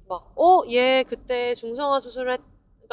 [0.09, 2.41] 막 어 얘 그때 중성화 수술을 했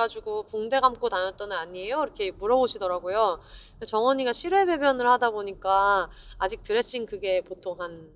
[0.01, 2.03] 가지고 붕대 감고 다녔던 애 아니에요?
[2.03, 3.39] 이렇게 물어보시더라고요.
[3.83, 8.15] 정원이가 실외 배변을 하다 보니까 아직 드레싱 그게 보통 한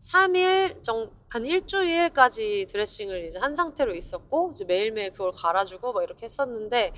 [0.00, 6.24] 3일 정, 한 일주일까지 드레싱을 이제 한 상태로 있었고, 이제 매일매일 그걸 갈아주고 막 이렇게
[6.24, 6.94] 했었는데,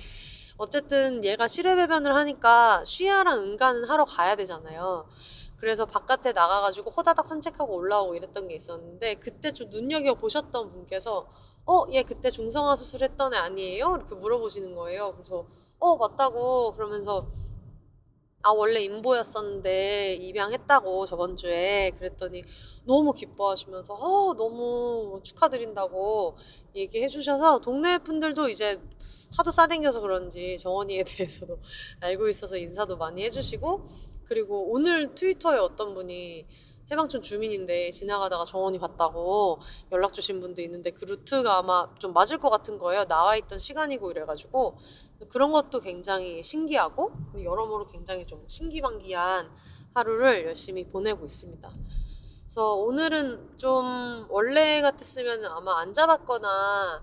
[0.55, 5.05] 어쨌든 얘가 실외 배변을 하니까 쉬야랑 응가는 하러 가야 되잖아요.
[5.57, 11.27] 그래서 바깥에 나가가지고 호다닥 산책하고 올라오고 이랬던 게 있었는데, 그때 좀 눈여겨보셨던 분께서,
[11.65, 13.95] 어, 얘 그때 중성화 수술했던 애 아니에요?
[13.95, 15.13] 이렇게 물어보시는 거예요.
[15.13, 15.45] 그래서,
[15.79, 16.73] 어, 맞다고.
[16.75, 17.27] 그러면서,
[18.45, 22.43] 아, 원래 인보였었는데 입양했다고 저번 주에 그랬더니
[22.83, 26.35] 너무 기뻐하시면서 어, 너무 축하드린다고
[26.75, 28.81] 얘기해 주셔서 동네 분들도 이제
[29.37, 31.57] 하도 싸댕겨서 그런지 정원이에 대해서도
[32.01, 33.85] 알고 있어서 인사도 많이 해 주시고
[34.25, 36.45] 그리고 오늘 트위터에 어떤 분이
[36.91, 39.59] 해방촌 주민인데 지나가다가 정원이 봤다고
[39.91, 43.05] 연락 주신 분도 있는데 그 루트가 아마 좀 맞을 것 같은 거예요.
[43.05, 44.77] 나와 있던 시간이고 이래가지고
[45.29, 47.11] 그런 것도 굉장히 신기하고
[47.41, 49.49] 여러모로 굉장히 좀 신기반기한
[49.93, 51.71] 하루를 열심히 보내고 있습니다.
[52.43, 57.01] 그래서 오늘은 좀 원래 같았으면 아마 안 잡았거나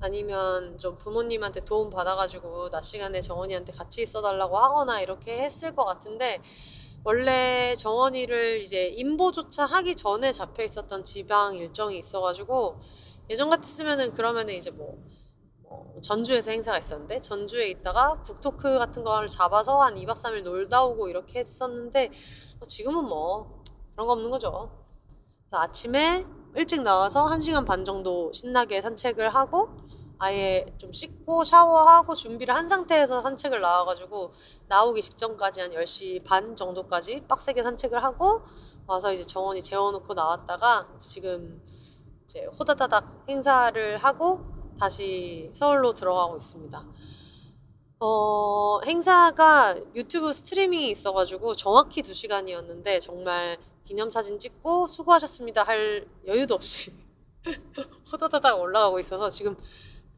[0.00, 6.40] 아니면 좀 부모님한테 도움 받아가지고 낮 시간에 정원이한테 같이 있어달라고 하거나 이렇게 했을 것 같은데
[7.08, 12.78] 원래 정원이를 이제 임보조차 하기 전에 잡혀 있었던 지방 일정이 있어가지고
[13.30, 14.98] 예전 같았으면은 그러면은 이제 뭐,
[15.62, 21.08] 뭐 전주에서 행사가 있었는데 전주에 있다가 북토크 같은 걸 잡아서 한 2박 3일 놀다 오고
[21.08, 22.10] 이렇게 했었는데
[22.60, 23.62] 어, 지금은 뭐
[23.94, 24.70] 그런 거 없는 거죠.
[25.50, 29.70] 아침에 일찍 나와서 1시간 반 정도 신나게 산책을 하고
[30.18, 34.32] 아예 좀 씻고 샤워하고 준비를 한 상태에서 산책을 나와가지고
[34.66, 38.42] 나오기 직전까지 한 10시 반 정도까지 빡세게 산책을 하고
[38.86, 41.62] 와서 이제 정원이 재워놓고 나왔다가 지금
[42.24, 44.40] 이제 호다다닥 행사를 하고
[44.78, 46.84] 다시 서울로 들어가고 있습니다.
[48.00, 56.92] 어, 행사가 유튜브 스트리밍이 있어가지고 정확히 2시간이었는데 정말 기념사진 찍고 수고하셨습니다 할 여유도 없이
[58.12, 59.56] 호다다닥 올라가고 있어서 지금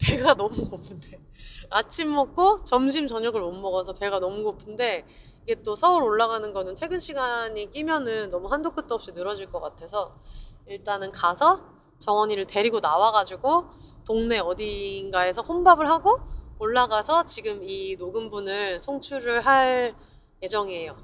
[0.03, 1.19] 배가 너무 고픈데
[1.71, 5.07] 아침 먹고 점심 저녁을 못 먹어서 배가 너무 고픈데
[5.43, 10.17] 이게 또 서울 올라가는 거는 퇴근 시간이 끼면은 너무 한도 끝도 없이 늘어질 것 같아서
[10.67, 11.65] 일단은 가서
[11.99, 13.67] 정원이를 데리고 나와가지고
[14.07, 16.21] 동네 어딘가에서 혼밥을 하고
[16.59, 19.95] 올라가서 지금 이 녹음분을 송출을 할
[20.43, 20.97] 예정이에요.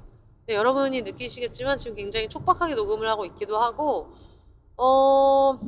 [0.47, 4.13] 네, 여러분이 느끼시겠지만 지금 굉장히 촉박하게 녹음을 하고 있기도 하고
[4.77, 5.59] 어...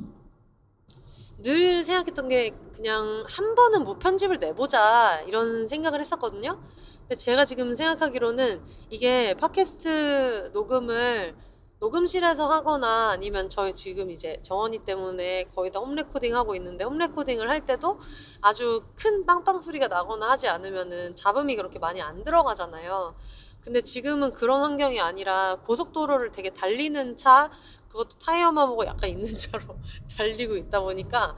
[1.42, 6.60] 늘 생각했던 게 그냥 한 번은 무편집을 내보자 이런 생각을 했었거든요.
[7.02, 11.36] 근데 제가 지금 생각하기로는 이게 팟캐스트 녹음을
[11.80, 17.64] 녹음실에서 하거나 아니면 저희 지금 이제 정원이 때문에 거의 다 홈레코딩 하고 있는데 홈레코딩을 할
[17.64, 18.00] 때도
[18.42, 23.16] 아주 큰 빵빵 소리가 나거나 하지 않으면은 잡음이 그렇게 많이 안 들어가잖아요.
[23.62, 27.50] 근데 지금은 그런 환경이 아니라 고속도로를 되게 달리는 차,
[27.90, 29.64] 그것도 타이어만 보고 약간 있는 차로
[30.18, 31.36] 달리고 있다 보니까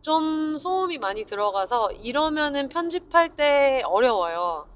[0.00, 4.68] 좀 소음이 많이 들어가서 이러면은 편집할 때 어려워요.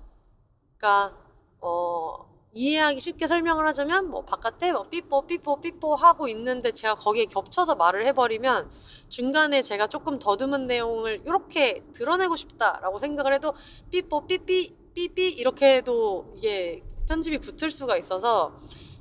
[0.77, 1.17] 그러니까
[1.61, 7.27] 어 이해하기 쉽게 설명을 하자면 뭐 바깥에 뭐 삐뽀 삐뽀 삐뽀 하고 있는데 제가 거기에
[7.27, 8.71] 겹쳐서 말을 해버리면
[9.09, 13.55] 중간에 제가 조금 더듬은 내용을 이렇게 드러내고 싶다라고 생각을 해도
[13.91, 18.57] 삐뽀 삐삐 삐삐 이렇게 해도 이게 편집이 붙을 수가 있어서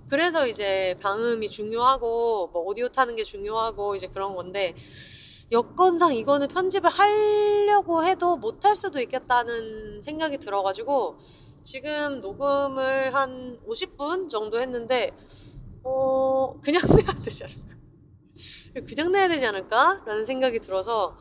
[0.09, 4.73] 그래서 이제 방음이 중요하고 뭐 오디오 타는 게 중요하고 이제 그런 건데
[5.51, 11.17] 여건상 이거는 편집을 하려고 해도 못 할 수도 있겠다는 생각이 들어가지고
[11.63, 15.11] 지금 녹음을 한 50분 정도 했는데
[15.83, 17.75] 어 그냥 내야 되지 않을까?
[18.87, 21.17] 그냥 내야 되지 않을까 라는 생각이 들어서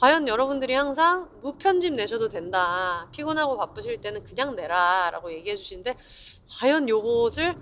[0.00, 3.08] 과연 여러분들이 항상 무편집 내셔도 된다.
[3.12, 5.96] 피곤하고 바쁘실 때는 그냥 내라 라고 얘기해 주시는데
[6.58, 7.54] 과연 요것을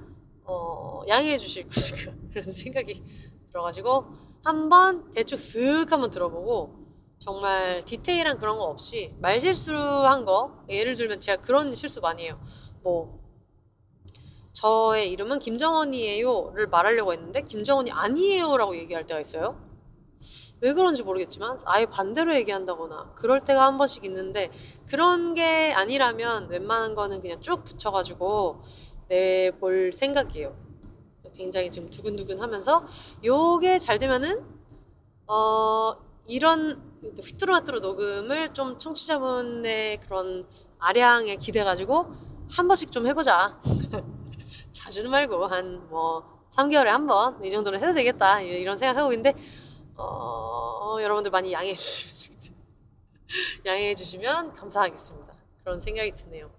[0.51, 3.03] 어, 양해해 주실 것인가 그런 생각이
[3.51, 4.07] 들어가지고
[4.43, 6.81] 한번 대충 쓱 한번 들어보고
[7.19, 12.41] 정말 디테일한 그런 거 없이 말실수한 거 예를 들면 제가 그런 실수 많이 해요.
[12.83, 13.21] 뭐
[14.53, 19.71] 저의 이름은 김정원이에요를 말하려고 했는데 김정원이 아니에요라고 얘기할 때가 있어요.
[20.61, 24.51] 왜 그런지 모르겠지만 아예 반대로 얘기한다거나 그럴 때가 한 번씩 있는데
[24.87, 28.63] 그런 게 아니라면 웬만한 거는 그냥 쭉 붙여가지고
[29.11, 30.57] 내볼 생각이에요.
[31.35, 32.85] 굉장히 좀 두근두근 하면서
[33.25, 34.45] 요게 잘 되면은
[35.27, 35.95] 어
[36.27, 40.47] 이런 휘뚜루마뚜루 녹음을 좀 청취자분의 그런
[40.79, 42.13] 아량에 기대 가지고
[42.51, 43.61] 한 번씩 좀 해보자.
[44.73, 49.35] 자주는 말고 한 뭐 3개월에 한 번 이 정도는 해도 되겠다 이런 생각하고 있는데
[49.97, 52.39] 어, 여러분들 많이 양해해 주시면
[53.67, 55.35] 양해해 주시면 감사하겠습니다.
[55.65, 56.51] 그런 생각이 드네요.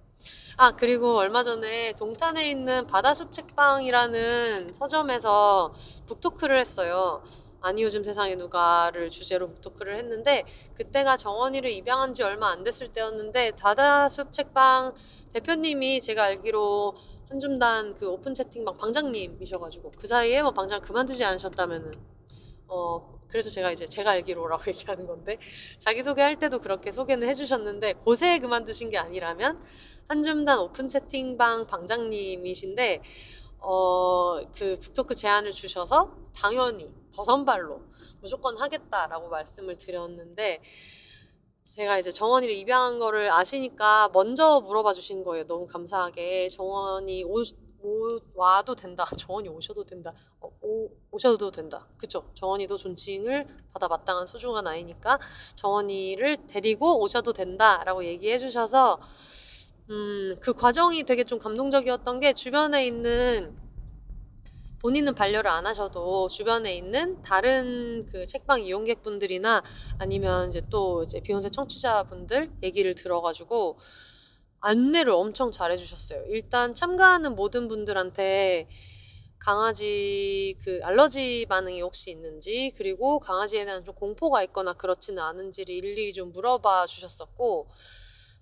[0.58, 5.74] 아, 그리고 얼마 전에 동탄에 있는 바다숲 책방이라는 서점에서
[6.08, 7.24] 북토크를 했어요.
[7.62, 10.44] 아니 요즘 세상에 누가를 주제로 북토크를 했는데
[10.74, 14.96] 그때가 정원이를 입양한 지 얼마 안 됐을 때였는데 바다숲 책방
[15.34, 16.96] 대표님이 제가 알기로
[17.30, 21.94] 한줌단 그 오픈 채팅방 방장님이셔가지고 그 사이에 뭐 방장 그만두지 않으셨다면은
[22.68, 25.38] 어 그래서 제가 이제 제가 알기로라고 얘기하는 건데
[25.80, 29.62] 자기소개할 때도 그렇게 소개는 해주셨는데 고새 그만두신 게 아니라면
[30.08, 33.02] 한줌단 오픈 채팅방 방장님이신데
[33.60, 34.22] 어
[34.56, 37.82] 그 북토크 제안을 주셔서 당연히 버선발로
[38.22, 40.62] 무조건 하겠다라고 말씀을 드렸는데
[41.64, 45.46] 제가 이제 정원이를 입양한 거를 아시니까 먼저 물어봐 주신 거예요.
[45.46, 47.44] 너무 감사하게 정원이 오,
[47.84, 49.06] 오 와도 된다.
[49.18, 50.14] 정원이 오셔도 된다.
[50.40, 51.88] 어, 오, 오셔도 된다.
[51.98, 52.30] 그쵸?
[52.36, 55.20] 정원이도 존칭을 받아 마땅한 소중한 아이니까
[55.56, 59.00] 정원이를 데리고 오셔도 된다 라고 얘기해 주셔서
[59.90, 63.58] 음, 그 과정이 되게 좀 감동적이었던 게 주변에 있는
[64.82, 69.62] 본인은 반려를 안 하셔도 주변에 있는 다른 그 책방 이용객분들이나
[70.00, 73.78] 아니면 이제 또 이제 비욘세 청취자분들 얘기를 들어가지고
[74.62, 76.24] 안내를 엄청 잘해 주셨어요.
[76.28, 78.68] 일단 참가하는 모든 분들한테
[79.40, 86.14] 강아지 그 알러지 반응이 혹시 있는지 그리고 강아지에 대한 좀 공포가 있거나 그렇지는 않은지를 일일이
[86.14, 87.68] 좀 물어봐 주셨었고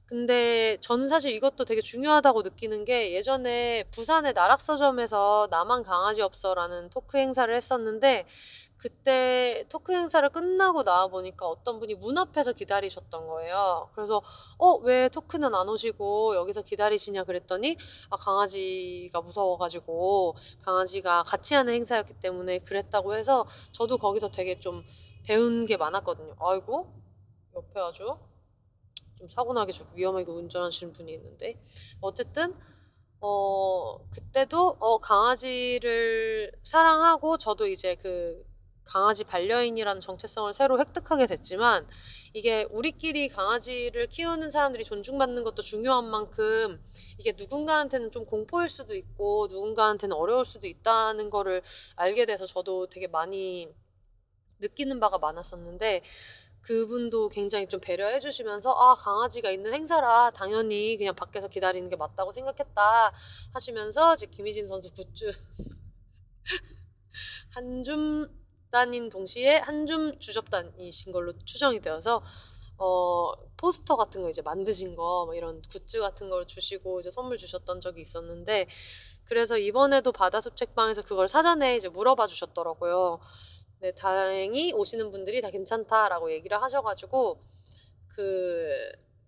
[0.06, 7.18] 근데 저는 사실 이것도 되게 중요하다고 느끼는 게 예전에 부산의 나락서점에서 나만 강아지 없어라는 토크
[7.18, 8.26] 행사를 했었는데
[8.80, 13.90] 그때 토크 행사를 끝나고 나와 보니까 어떤 분이 문 앞에서 기다리셨던 거예요.
[13.94, 14.22] 그래서
[14.58, 17.78] 어, 왜 토크는 안 오시고 여기서 기다리시냐 그랬더니
[18.10, 24.84] 아, 강아지가 무서워가지고 강아지가 같이 하는 행사였기 때문에 그랬다고 해서 저도 거기서 되게 좀
[25.26, 26.36] 배운 게 많았거든요.
[26.40, 26.94] 아이고,
[27.56, 28.18] 옆에 아주
[29.18, 31.62] 좀 사고 나게 좀 위험하게 운전하시는 분이 있는데
[32.00, 32.56] 어쨌든
[33.20, 38.49] 어 그때도 어 강아지를 사랑하고 저도 이제 그
[38.90, 41.88] 강아지 반려인이라는 정체성을 새로 획득하게 됐지만
[42.34, 46.84] 이게 우리끼리 강아지를 키우는 사람들이 존중받는 것도 중요한 만큼
[47.20, 51.62] 이게 누군가한테는 좀 공포일 수도 있고 누군가한테는 어려울 수도 있다는 거를
[51.98, 53.70] 알게 돼서 저도 되게 많이
[54.60, 56.02] 느끼는 바가 많았었는데
[56.62, 62.32] 그분도 굉장히 좀 배려해 주시면서 아 강아지가 있는 행사라 당연히 그냥 밖에서 기다리는 게 맞다고
[62.32, 63.14] 생각했다
[63.54, 65.32] 하시면서 이제 김희진 선수 굿즈
[67.54, 68.39] 한 줌
[68.72, 72.22] 단인 동시에 한줌 주접단이신 걸로 추정이 되어서
[72.78, 77.82] 어 포스터 같은 거 이제 만드신 거뭐 이런 굿즈 같은 걸 주시고 이제 선물 주셨던
[77.82, 78.68] 적이 있었는데
[79.26, 83.20] 그래서 이번에도 바다숲 책방에서 그걸 사전에 이제 물어봐 주셨더라고요.
[83.82, 87.42] 네, 다행히 오시는 분들이 다 괜찮다라고 얘기를 하셔가지고
[88.16, 88.70] 그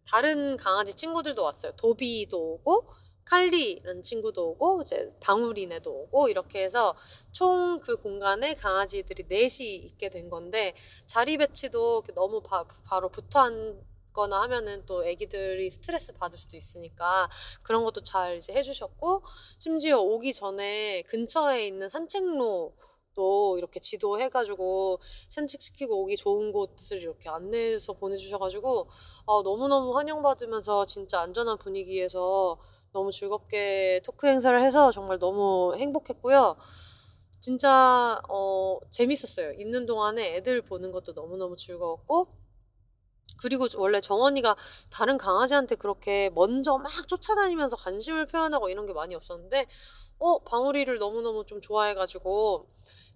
[0.08, 1.74] 다른 강아지 친구들도 왔어요.
[1.78, 6.96] 도비도 오고 칼리라는 친구도 오고 이제 방울이네도 오고 이렇게 해서
[7.32, 10.74] 총 그 공간에 강아지들이 넷이 있게 된 건데
[11.06, 17.30] 자리 배치도 너무 바, 바로 붙어 앉거나 하면은 또 애기들이 스트레스 받을 수도 있으니까
[17.64, 19.24] 그런 것도 잘 이제 해주셨고
[19.60, 22.74] 심지어 오기 전에 근처에 있는 산책로
[23.14, 25.00] 또 이렇게 지도해가지고
[25.30, 28.90] 산책시키고 오기 좋은 곳을 이렇게 안내해서 보내주셔가지고
[29.26, 32.58] 어, 너무너무 환영받으면서 진짜 안전한 분위기에서
[32.94, 36.58] 너무 즐겁게 토크 행사를 해서 정말 너무 행복했고요.
[37.40, 39.54] 진짜 어, 재밌었어요.
[39.54, 42.28] 있는 동안에 애들 보는 것도 너무너무 즐거웠고
[43.42, 44.56] 그리고 원래 정원이가
[44.92, 49.66] 다른 강아지한테 그렇게 먼저 막 쫓아다니면서 관심을 표현하고 이런 게 많이 없었는데
[50.20, 52.68] 어 방울이를 너무너무 좀 좋아해가지고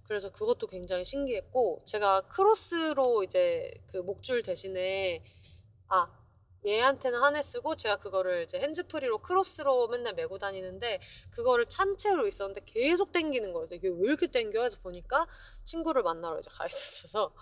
[0.08, 5.24] 그래서 그것도 굉장히 신기했고 제가 크로스로 이제 그 목줄 대신에
[5.90, 6.25] 아
[6.66, 11.00] 얘한테는 한 해 쓰고 제가 그거를 이제 핸즈프리로 크로스로 맨날 메고 다니는데
[11.32, 13.68] 그거를 찬 채로 있었는데 계속 땡기는 거예요.
[13.72, 14.64] 이게 왜 이렇게 땡겨?
[14.64, 15.28] 해서 보니까
[15.64, 17.34] 친구를 만나러 이제 가 있었어서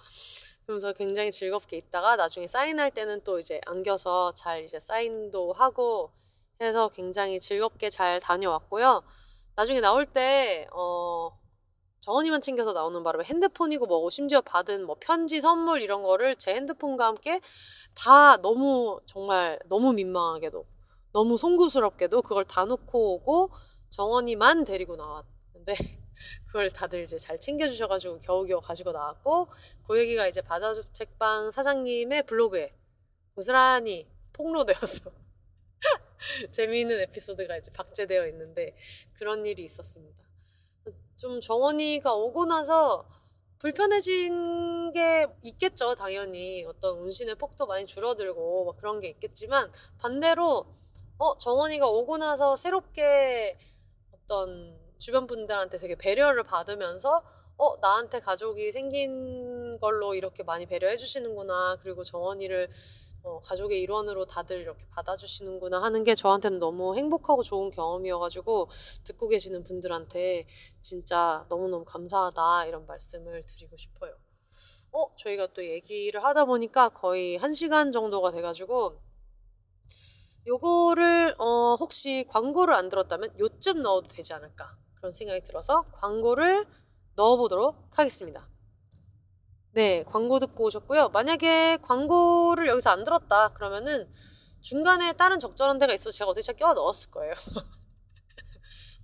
[0.66, 6.12] 그러면서 굉장히 즐겁게 있다가 나중에 사인할 때는 또 이제 안겨서 잘 이제 사인도 하고
[6.62, 9.04] 해서 굉장히 즐겁게 잘 다녀왔고요.
[9.56, 11.32] 나중에 나올 때 어.
[12.04, 17.06] 정원이만 챙겨서 나오는 바람에 핸드폰이고 뭐고 심지어 받은 뭐 편지 선물 이런 거를 제 핸드폰과
[17.06, 17.40] 함께
[17.96, 20.66] 다 너무 정말 너무 민망하게도
[21.14, 23.52] 너무 송구스럽게도 그걸 다 놓고 오고
[23.90, 25.76] 정원이만 데리고 나왔는데
[26.48, 29.48] 그걸 다들 이제 잘 챙겨주셔가지고 겨우겨우 가지고 나왔고
[29.88, 32.74] 그 얘기가 이제 바다숲 책방 사장님의 블로그에
[33.34, 35.10] 고스란히 폭로되어서
[36.52, 38.76] 재미있는 에피소드가 이제 박제되어 있는데
[39.14, 40.33] 그런 일이 있었습니다.
[41.16, 43.06] 좀 정원이가 오고 나서
[43.60, 46.66] 불편해진 게 있겠죠, 당연히.
[46.66, 50.66] 어떤 운신의 폭도 많이 줄어들고 막 그런 게 있겠지만 반대로
[51.18, 53.58] 어, 정원이가 오고 나서 새롭게
[54.12, 57.24] 어떤 주변 분들한테 되게 배려를 받으면서
[57.58, 61.78] 어, 나한테 가족이 생긴 걸로 이렇게 많이 배려해 주시는구나.
[61.82, 62.70] 그리고 정원이를
[63.24, 68.70] 어, 가족의 일원으로 다들 이렇게 받아주시는구나 하는 게 저한테는 너무 행복하고 좋은 경험이어가지고
[69.06, 70.46] 듣고 계시는 분들한테
[70.82, 74.14] 진짜 너무너무 감사하다 이런 말씀을 드리고 싶어요.
[74.92, 79.02] 어, 저희가 또 얘기를 하다 보니까 거의 한 시간 정도가 돼가지고
[80.46, 86.68] 요거를 어, 혹시 광고를 안 들었다면 요쯤 넣어도 되지 않을까 그런 생각이 들어서 광고를
[87.16, 88.48] 넣어보도록 하겠습니다.
[89.72, 91.10] 네, 광고 듣고 오셨고요.
[91.10, 94.10] 만약에 광고를 여기서 안 들었다 그러면은
[94.62, 97.34] 중간에 다른 적절한 데가 있어서 제가 어떻게 껴 넣었을 거예요.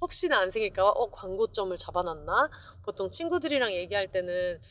[0.01, 2.49] 혹시나 안 생길까봐 어 광고점을 잡아놨나?
[2.84, 4.62] 보통 친구들이랑 얘기할 때는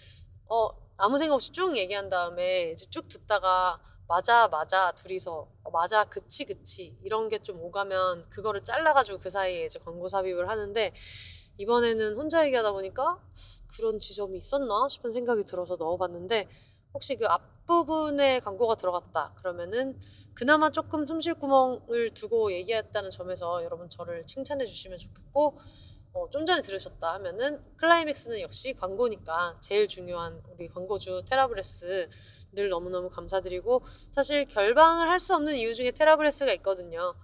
[0.47, 3.79] 어 아무 생각 없이 쭉 얘기한 다음에 이제 쭉 듣다가
[4.09, 9.67] 맞아 맞아 둘이서 어, 맞아 그치 그치 이런 게 좀 오가면 그거를 잘라가지고 그 사이에
[9.67, 10.93] 이제 광고 삽입을 하는데
[11.59, 13.19] 이번에는 혼자 얘기하다 보니까
[13.77, 16.49] 그런 지점이 있었나 싶은 생각이 들어서 넣어봤는데
[16.95, 19.99] 혹시 그 앞부분에 광고가 들어갔다 그러면은
[20.35, 25.59] 그나마 조금 숨쉴 구멍을 두고 얘기했다는 점에서 여러분 저를 칭찬해 주시면 좋겠고
[26.15, 32.09] 어, 좀 전에 들으셨다 하면은 클라이맥스는 역시 광고니까 제일 중요한 우리 광고주 테라브레스
[32.53, 37.15] 늘 너무너무 감사드리고 사실 결방을 할 수 없는 이유 중에 테라브레스가 있거든요.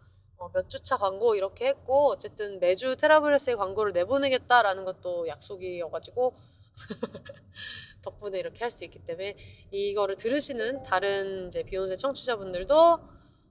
[0.45, 6.35] 어, 몇 주차 광고 이렇게 했고 어쨌든 매주 테라브레스의 광고를 내보내겠다라는 것도 약속이어가지고
[8.03, 9.37] 덕분에 이렇게 할 수 있기 때문에
[9.71, 12.99] 이거를 들으시는 다른 이제 비욘세 청취자분들도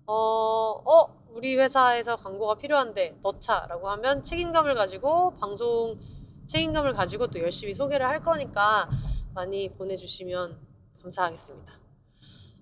[0.05, 5.99] 어, 어, 우리 회사에서 광고가 필요한데 넣자라고 하면 책임감을 가지고 방송
[6.45, 8.89] 책임감을 가지고 또 열심히 소개를 할 거니까
[9.33, 10.59] 많이 보내주시면
[11.01, 11.82] 감사하겠습니다.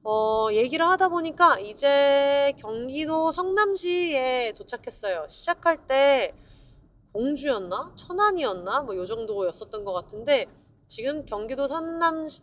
[0.04, 5.28] 어, 얘기를 하다 보니까 이제 경기도 성남시에 도착했어요.
[5.28, 6.34] 시작할 때
[7.14, 7.93] 공주였나?
[7.95, 8.82] 천안이었나?
[8.82, 10.47] 뭐 요 정도였었던 것 같은데
[10.88, 12.41] 지금 경기도 성남시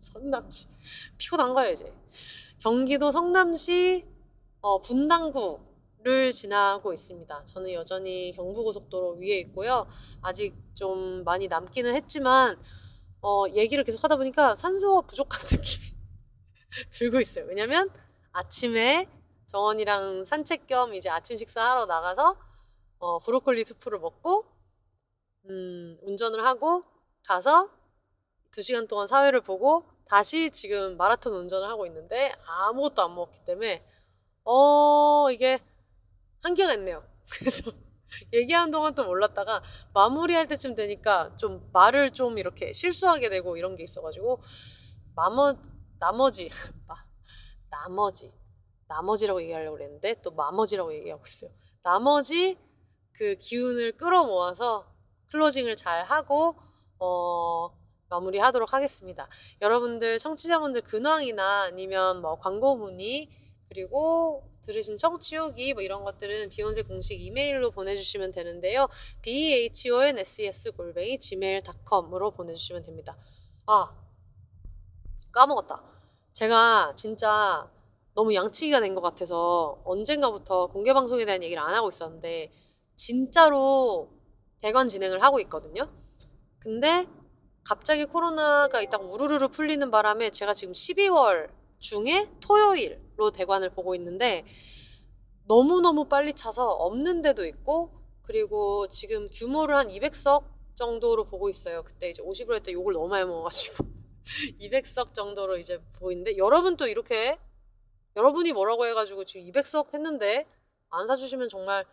[0.00, 0.66] 성남시
[1.18, 1.92] 피곤한 거예요 이제
[2.58, 4.06] 경기도 성남시
[4.60, 7.44] 어, 분당구를 지나고 있습니다.
[7.44, 9.86] 저는 여전히 경부고속도로 위에 있고요.
[10.22, 12.56] 아직 좀 많이 남기는 했지만
[13.22, 15.91] 어, 얘기를 계속 하다 보니까 산소가 부족한 느낌이
[16.90, 17.46] 들고 있어요.
[17.46, 17.90] 왜냐면
[18.32, 19.08] 아침에
[19.46, 22.36] 정원이랑 산책 겸 이제 아침 식사하러 나가서
[22.98, 24.46] 어, 브로콜리 수프를 먹고
[25.50, 26.84] 음, 운전을 하고
[27.26, 27.70] 가서
[28.50, 33.84] 두 시간 동안 사회를 보고 다시 지금 마라톤 운전을 하고 있는데 아무것도 안 먹었기 때문에
[34.44, 35.58] 어 이게
[36.42, 37.02] 한계가 있네요.
[37.32, 37.70] 그래서
[38.32, 39.62] 얘기하는 동안 또 몰랐다가
[39.94, 44.40] 마무리할 때쯤 되니까 좀 말을 좀 이렇게 실수하게 되고 이런 게 있어가지고
[45.14, 45.54] 마머
[46.02, 46.50] 나머지
[47.70, 48.32] 나머지
[48.88, 51.50] 나머지라고 얘기하려고 그랬는데 또 마머지라고 얘기하고 있어요.
[51.84, 52.58] 나머지
[53.12, 54.92] 그 기운을 끌어모아서
[55.30, 56.56] 클로징을 잘 하고
[56.98, 57.70] 어
[58.08, 59.28] 마무리하도록 하겠습니다.
[59.60, 63.30] 여러분들 청취자분들 근황이나 아니면 뭐 광고 문의
[63.68, 68.88] 그리고 들으신 청취 후기 뭐 이런 것들은 비욘세 공식 이메일로 보내주시면 되는데요.
[69.22, 73.16] b h o n s s 골뱅이 gmail.com으로 보내주시면 됩니다.
[73.66, 73.94] 아
[75.32, 75.91] 까먹었다.
[76.32, 77.70] 제가 진짜
[78.14, 82.52] 너무 양치기가 된 것 같아서 언젠가부터 공개 방송에 대한 얘기를 안 하고 있었는데
[82.96, 84.10] 진짜로
[84.60, 85.90] 대관 진행을 하고 있거든요.
[86.58, 87.06] 근데
[87.64, 94.44] 갑자기 코로나가 있다가 우르르르 풀리는 바람에 제가 지금 12월 중에 토요일로 대관을 보고 있는데
[95.46, 100.44] 너무너무 빨리 차서 없는 데도 있고 그리고 지금 규모를 한 200석
[100.76, 101.82] 정도로 보고 있어요.
[101.82, 104.01] 그때 이제 50으로 했때 욕을 너무 많이 먹어가지고
[104.60, 107.38] 200석 정도로 이제 보이는데 여러분 또 이렇게
[108.16, 110.46] 여러분이 뭐라고 해가지고 지금 200석 했는데
[110.90, 111.84] 안 사주시면 정말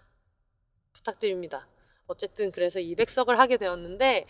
[0.93, 1.67] 부탁드립니다.
[2.07, 4.25] 어쨌든 그래서 200석을 하게 되었는데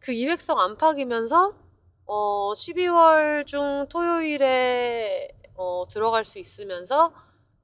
[0.00, 1.56] 그 200석 안팎이면서
[2.06, 7.12] 어 12월 중 토요일에 어 들어갈 수 있으면서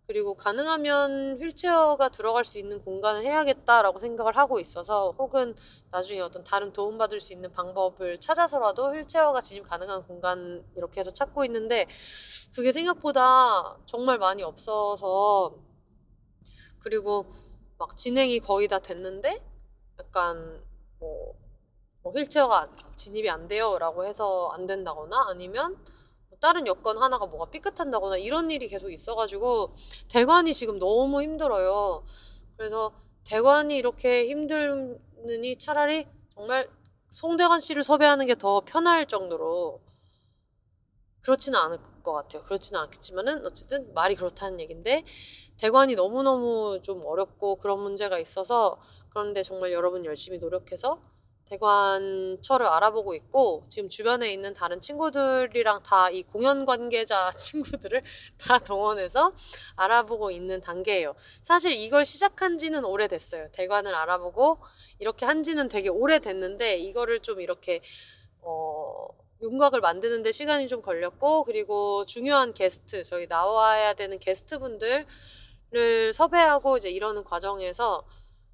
[0.07, 5.57] 그리고 가능하면 휠체어가 들어갈 수 있는 공간을 해야겠다라고 생각을 하고 있어서 혹은
[5.91, 11.45] 나중에 어떤 다른 도움받을 수 있는 방법을 찾아서라도 휠체어가 진입 가능한 공간 이렇게 해서 찾고
[11.47, 11.89] 있는데
[12.55, 15.57] 그게 생각보다 정말 많이 없어서
[16.79, 17.27] 그리고
[17.77, 19.43] 막 진행이 거의 다 됐는데
[19.99, 20.65] 약간
[21.01, 21.35] 뭐,
[22.03, 25.77] 뭐 휠체어가 진입이 안 돼요라고 해서 안 된다거나 아니면
[26.41, 29.73] 다른 여건 하나가 뭐가 삐끗한다거나 이런 일이 계속 있어가지고
[30.09, 32.05] 대관이 지금 너무 힘들어요.
[32.57, 32.93] 그래서
[33.25, 36.69] 대관이 이렇게 힘들느니 차라리 정말
[37.11, 39.81] 송대관 씨를 섭외하는 게 더 편할 정도로
[41.23, 42.43] 그렇지는 않을 것 같아요.
[42.43, 45.05] 그렇지는 않겠지만은 어쨌든 말이 그렇다는 얘기인데
[45.59, 48.79] 대관이 너무너무 좀 어렵고 그런 문제가 있어서
[49.09, 51.01] 그런데 정말 여러분 열심히 노력해서
[51.47, 58.03] 대관처를 알아보고 있고 지금 주변에 있는 다른 친구들이랑 다 이 공연 관계자 친구들을
[58.39, 59.33] 다 동원해서
[59.77, 61.15] 알아보고 있는 단계예요.
[61.43, 63.49] 사실 이걸 시작한 지는 오래됐어요.
[63.53, 64.59] 대관을 알아보고
[64.99, 67.81] 이렇게 한 지는 되게 오래됐는데 이거를 좀 이렇게
[68.41, 69.09] 어
[69.43, 75.05] 윤곽을 만드는데 시간이 좀 걸렸고 그리고 중요한 게스트 저희 나와야 되는 게스트분들을
[76.15, 78.05] 섭외하고 이제 이러는 과정에서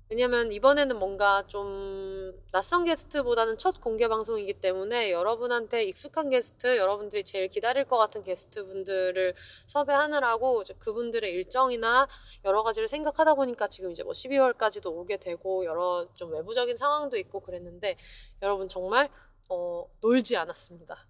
[0.09, 7.49] 왜냐면 이번에는 뭔가 좀 낯선 게스트보다는 첫 공개 방송이기 때문에 여러분한테 익숙한 게스트, 여러분들이 제일
[7.49, 9.35] 기다릴 것 같은 게스트 분들을
[9.69, 12.07] 섭외하느라고 그분들의 일정이나
[12.45, 17.41] 여러 가지를 생각하다 보니까 지금 이제 뭐 12월까지도 오게 되고 여러 좀 외부적인 상황도 있고
[17.41, 17.97] 그랬는데
[18.43, 19.09] 여러분 정말
[19.49, 21.07] 어, 놀지 않았습니다.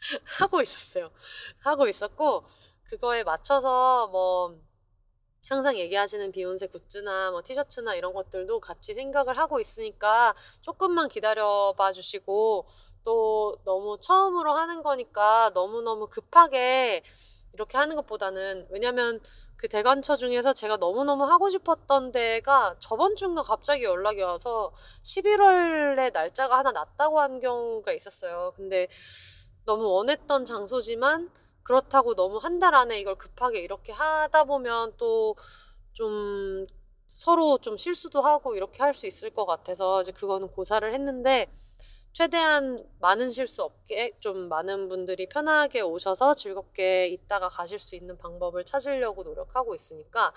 [0.38, 1.10] 하고 있었어요.
[1.58, 2.44] 하고 있었고
[2.84, 4.60] 그거에 맞춰서 뭐
[5.48, 11.90] 항상 얘기하시는 비욘세 굿즈나 뭐 티셔츠나 이런 것들도 같이 생각을 하고 있으니까 조금만 기다려 봐
[11.90, 12.66] 주시고
[13.02, 17.02] 또 너무 처음으로 하는 거니까 너무너무 급하게
[17.54, 19.20] 이렇게 하는 것보다는 왜냐면
[19.56, 24.72] 그 대관처 중에서 제가 너무너무 하고 싶었던 데가 저번 주인가 갑자기 연락이 와서
[25.02, 28.52] 11월에 날짜가 하나 났다고 한 경우가 있었어요.
[28.56, 28.88] 근데
[29.66, 31.30] 너무 원했던 장소지만
[31.64, 35.34] 그렇다고 너무 한 달 안에 이걸 급하게 이렇게 하다 보면 또
[35.92, 36.66] 좀
[37.08, 41.50] 서로 좀 실수도 하고 이렇게 할 수 있을 것 같아서 이제 그거는 고사를 했는데
[42.12, 48.64] 최대한 많은 실수 없게 좀 많은 분들이 편하게 오셔서 즐겁게 있다가 가실 수 있는 방법을
[48.64, 50.32] 찾으려고 노력하고 있으니까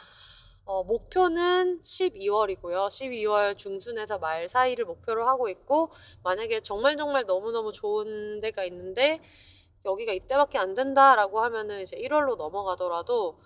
[0.66, 2.90] 어, 목표는 12월이고요.
[2.90, 5.92] 12월 중순에서 말 사이를 목표로 하고 있고
[6.24, 9.22] 만약에 정말 정말 너무너무 좋은 데가 있는데
[9.86, 13.40] 여기가 이때밖에 안 된다라고 하면은 이제 1월로 넘어가더라도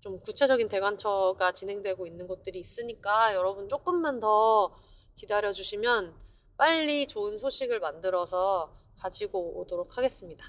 [0.00, 4.74] 좀 구체적인 대관처가 진행되고 있는 곳들이 있으니까 여러분 조금만 더
[5.14, 6.14] 기다려 주시면
[6.56, 10.44] 빨리 좋은 소식을 만들어서 가지고 오도록 하겠습니다.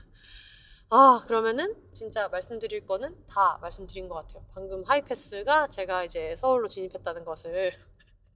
[0.89, 4.45] 아, 그러면은 진짜 말씀드릴 거는 다 말씀드린 것 같아요.
[4.53, 7.72] 방금 하이패스가 제가 이제 서울로 진입했다는 것을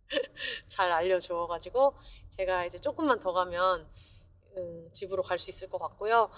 [0.68, 1.96] 잘 알려주어가지고
[2.30, 3.88] 제가 이제 조금만 더 가면
[4.58, 6.30] 음, 집으로 갈 수 있을 것 같고요.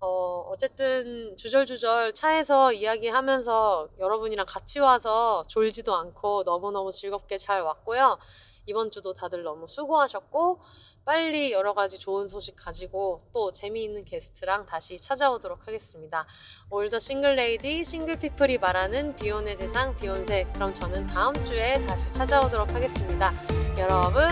[0.00, 8.18] 어, 어쨌든 주절주절 차에서 이야기하면서 여러분이랑 같이 와서 졸지도 않고 너무너무 즐겁게 잘 왔고요.
[8.66, 10.60] 이번 주도 다들 너무 수고하셨고,
[11.04, 16.26] 빨리 여러 가지 좋은 소식 가지고 또 재미있는 게스트랑 다시 찾아오도록 하겠습니다.
[16.70, 20.46] 올더 싱글레이디, 싱글피플이 말하는 비욘의 세상, 비욘세.
[20.54, 23.34] 그럼 저는 다음 주에 다시 찾아오도록 하겠습니다.
[23.76, 24.28] 여러분,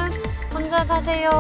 [0.54, 1.30] 혼자 사세요.